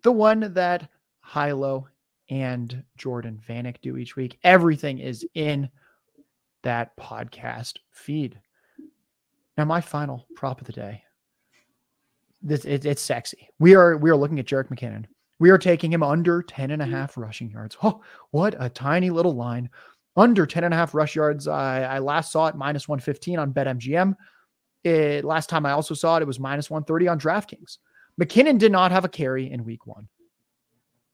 the 0.02 0.12
one 0.12 0.52
that 0.52 0.88
Hilo 1.32 1.88
and 2.28 2.84
Jordan 2.96 3.40
Vanek 3.48 3.80
do 3.80 3.96
each 3.96 4.16
week. 4.16 4.38
Everything 4.44 4.98
is 4.98 5.26
in 5.34 5.68
that 6.62 6.96
podcast 6.96 7.78
feed. 7.90 8.38
Now, 9.56 9.64
my 9.64 9.80
final 9.80 10.26
prop 10.34 10.60
of 10.60 10.66
the 10.66 10.72
day. 10.72 11.02
This 12.42 12.64
it, 12.64 12.86
it's 12.86 13.02
sexy. 13.02 13.48
We 13.58 13.74
are 13.74 13.96
we 13.98 14.10
are 14.10 14.16
looking 14.16 14.38
at 14.38 14.46
Jerick 14.46 14.68
McKinnon. 14.68 15.04
We 15.38 15.50
are 15.50 15.58
taking 15.58 15.92
him 15.92 16.02
under 16.02 16.42
10 16.42 16.70
and 16.70 16.80
a 16.80 16.84
mm-hmm. 16.84 16.94
half 16.94 17.16
rushing 17.16 17.50
yards. 17.50 17.76
Oh, 17.82 18.02
what 18.30 18.54
a 18.58 18.68
tiny 18.68 19.10
little 19.10 19.34
line. 19.34 19.68
Under 20.16 20.46
10 20.46 20.64
and 20.64 20.74
a 20.74 20.76
half 20.76 20.94
rush 20.94 21.14
yards. 21.14 21.46
I, 21.48 21.82
I 21.82 21.98
last 21.98 22.32
saw 22.32 22.46
it 22.46 22.56
minus 22.56 22.88
115 22.88 23.38
on 23.38 23.52
BetMGM. 23.52 24.14
It, 24.84 25.24
last 25.24 25.48
time 25.48 25.66
I 25.66 25.72
also 25.72 25.94
saw 25.94 26.16
it, 26.16 26.22
it 26.22 26.26
was 26.26 26.40
minus 26.40 26.70
130 26.70 27.08
on 27.08 27.20
DraftKings. 27.20 27.78
McKinnon 28.20 28.58
did 28.58 28.72
not 28.72 28.92
have 28.92 29.04
a 29.04 29.08
carry 29.08 29.50
in 29.50 29.64
week 29.64 29.86
one. 29.86 30.08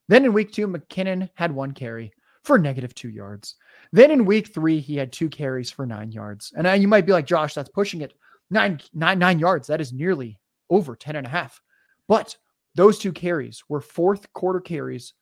Then 0.08 0.24
in 0.24 0.32
week 0.32 0.52
two, 0.52 0.68
McKinnon 0.68 1.28
had 1.34 1.52
one 1.52 1.72
carry 1.72 2.12
for 2.44 2.58
negative 2.58 2.94
two 2.94 3.08
yards. 3.08 3.56
Then 3.92 4.10
in 4.10 4.24
week 4.24 4.54
three, 4.54 4.78
he 4.78 4.96
had 4.96 5.12
two 5.12 5.28
carries 5.28 5.70
for 5.70 5.84
nine 5.84 6.12
yards. 6.12 6.52
And 6.56 6.66
uh, 6.66 6.72
you 6.72 6.86
might 6.86 7.06
be 7.06 7.12
like, 7.12 7.26
Josh, 7.26 7.54
that's 7.54 7.68
pushing 7.68 8.02
it 8.02 8.14
nine, 8.50 8.80
nine, 8.94 9.18
nine 9.18 9.38
yards. 9.38 9.66
That 9.66 9.80
is 9.80 9.92
nearly 9.92 10.38
over 10.70 10.94
10 10.94 11.16
and 11.16 11.26
a 11.26 11.30
half. 11.30 11.60
But 12.06 12.36
those 12.76 12.98
two 12.98 13.12
carries 13.12 13.64
were 13.68 13.80
fourth 13.80 14.32
quarter 14.32 14.60
carries 14.60 15.14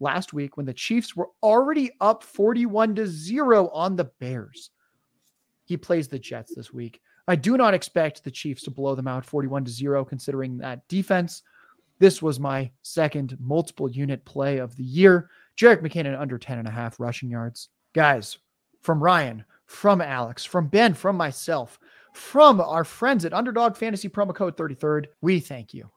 last 0.00 0.32
week 0.32 0.56
when 0.56 0.66
the 0.66 0.74
Chiefs 0.74 1.16
were 1.16 1.30
already 1.42 1.90
up 2.00 2.22
41 2.22 2.94
to 2.96 3.06
0 3.06 3.68
on 3.68 3.96
the 3.96 4.10
Bears. 4.20 4.70
He 5.64 5.76
plays 5.76 6.08
the 6.08 6.18
Jets 6.18 6.54
this 6.54 6.72
week. 6.72 7.00
I 7.28 7.36
do 7.36 7.58
not 7.58 7.74
expect 7.74 8.24
the 8.24 8.30
Chiefs 8.30 8.62
to 8.62 8.70
blow 8.70 8.94
them 8.94 9.06
out 9.06 9.24
41 9.24 9.66
to 9.66 9.70
0, 9.70 10.04
considering 10.06 10.56
that 10.58 10.88
defense. 10.88 11.42
This 11.98 12.22
was 12.22 12.40
my 12.40 12.70
second 12.82 13.36
multiple 13.38 13.90
unit 13.90 14.24
play 14.24 14.58
of 14.58 14.74
the 14.76 14.84
year. 14.84 15.28
Jerick 15.54 15.82
McKinnon 15.82 16.18
under 16.18 16.38
10 16.38 16.58
and 16.58 16.66
a 16.66 16.70
half 16.70 16.98
rushing 16.98 17.28
yards. 17.28 17.68
Guys, 17.92 18.38
from 18.80 19.02
Ryan, 19.02 19.44
from 19.66 20.00
Alex, 20.00 20.44
from 20.44 20.68
Ben, 20.68 20.94
from 20.94 21.16
myself, 21.16 21.78
from 22.14 22.62
our 22.62 22.84
friends 22.84 23.26
at 23.26 23.34
Underdog 23.34 23.76
Fantasy 23.76 24.08
promo 24.08 24.34
code 24.34 24.56
33rd, 24.56 25.06
we 25.20 25.38
thank 25.38 25.74
you. 25.74 25.90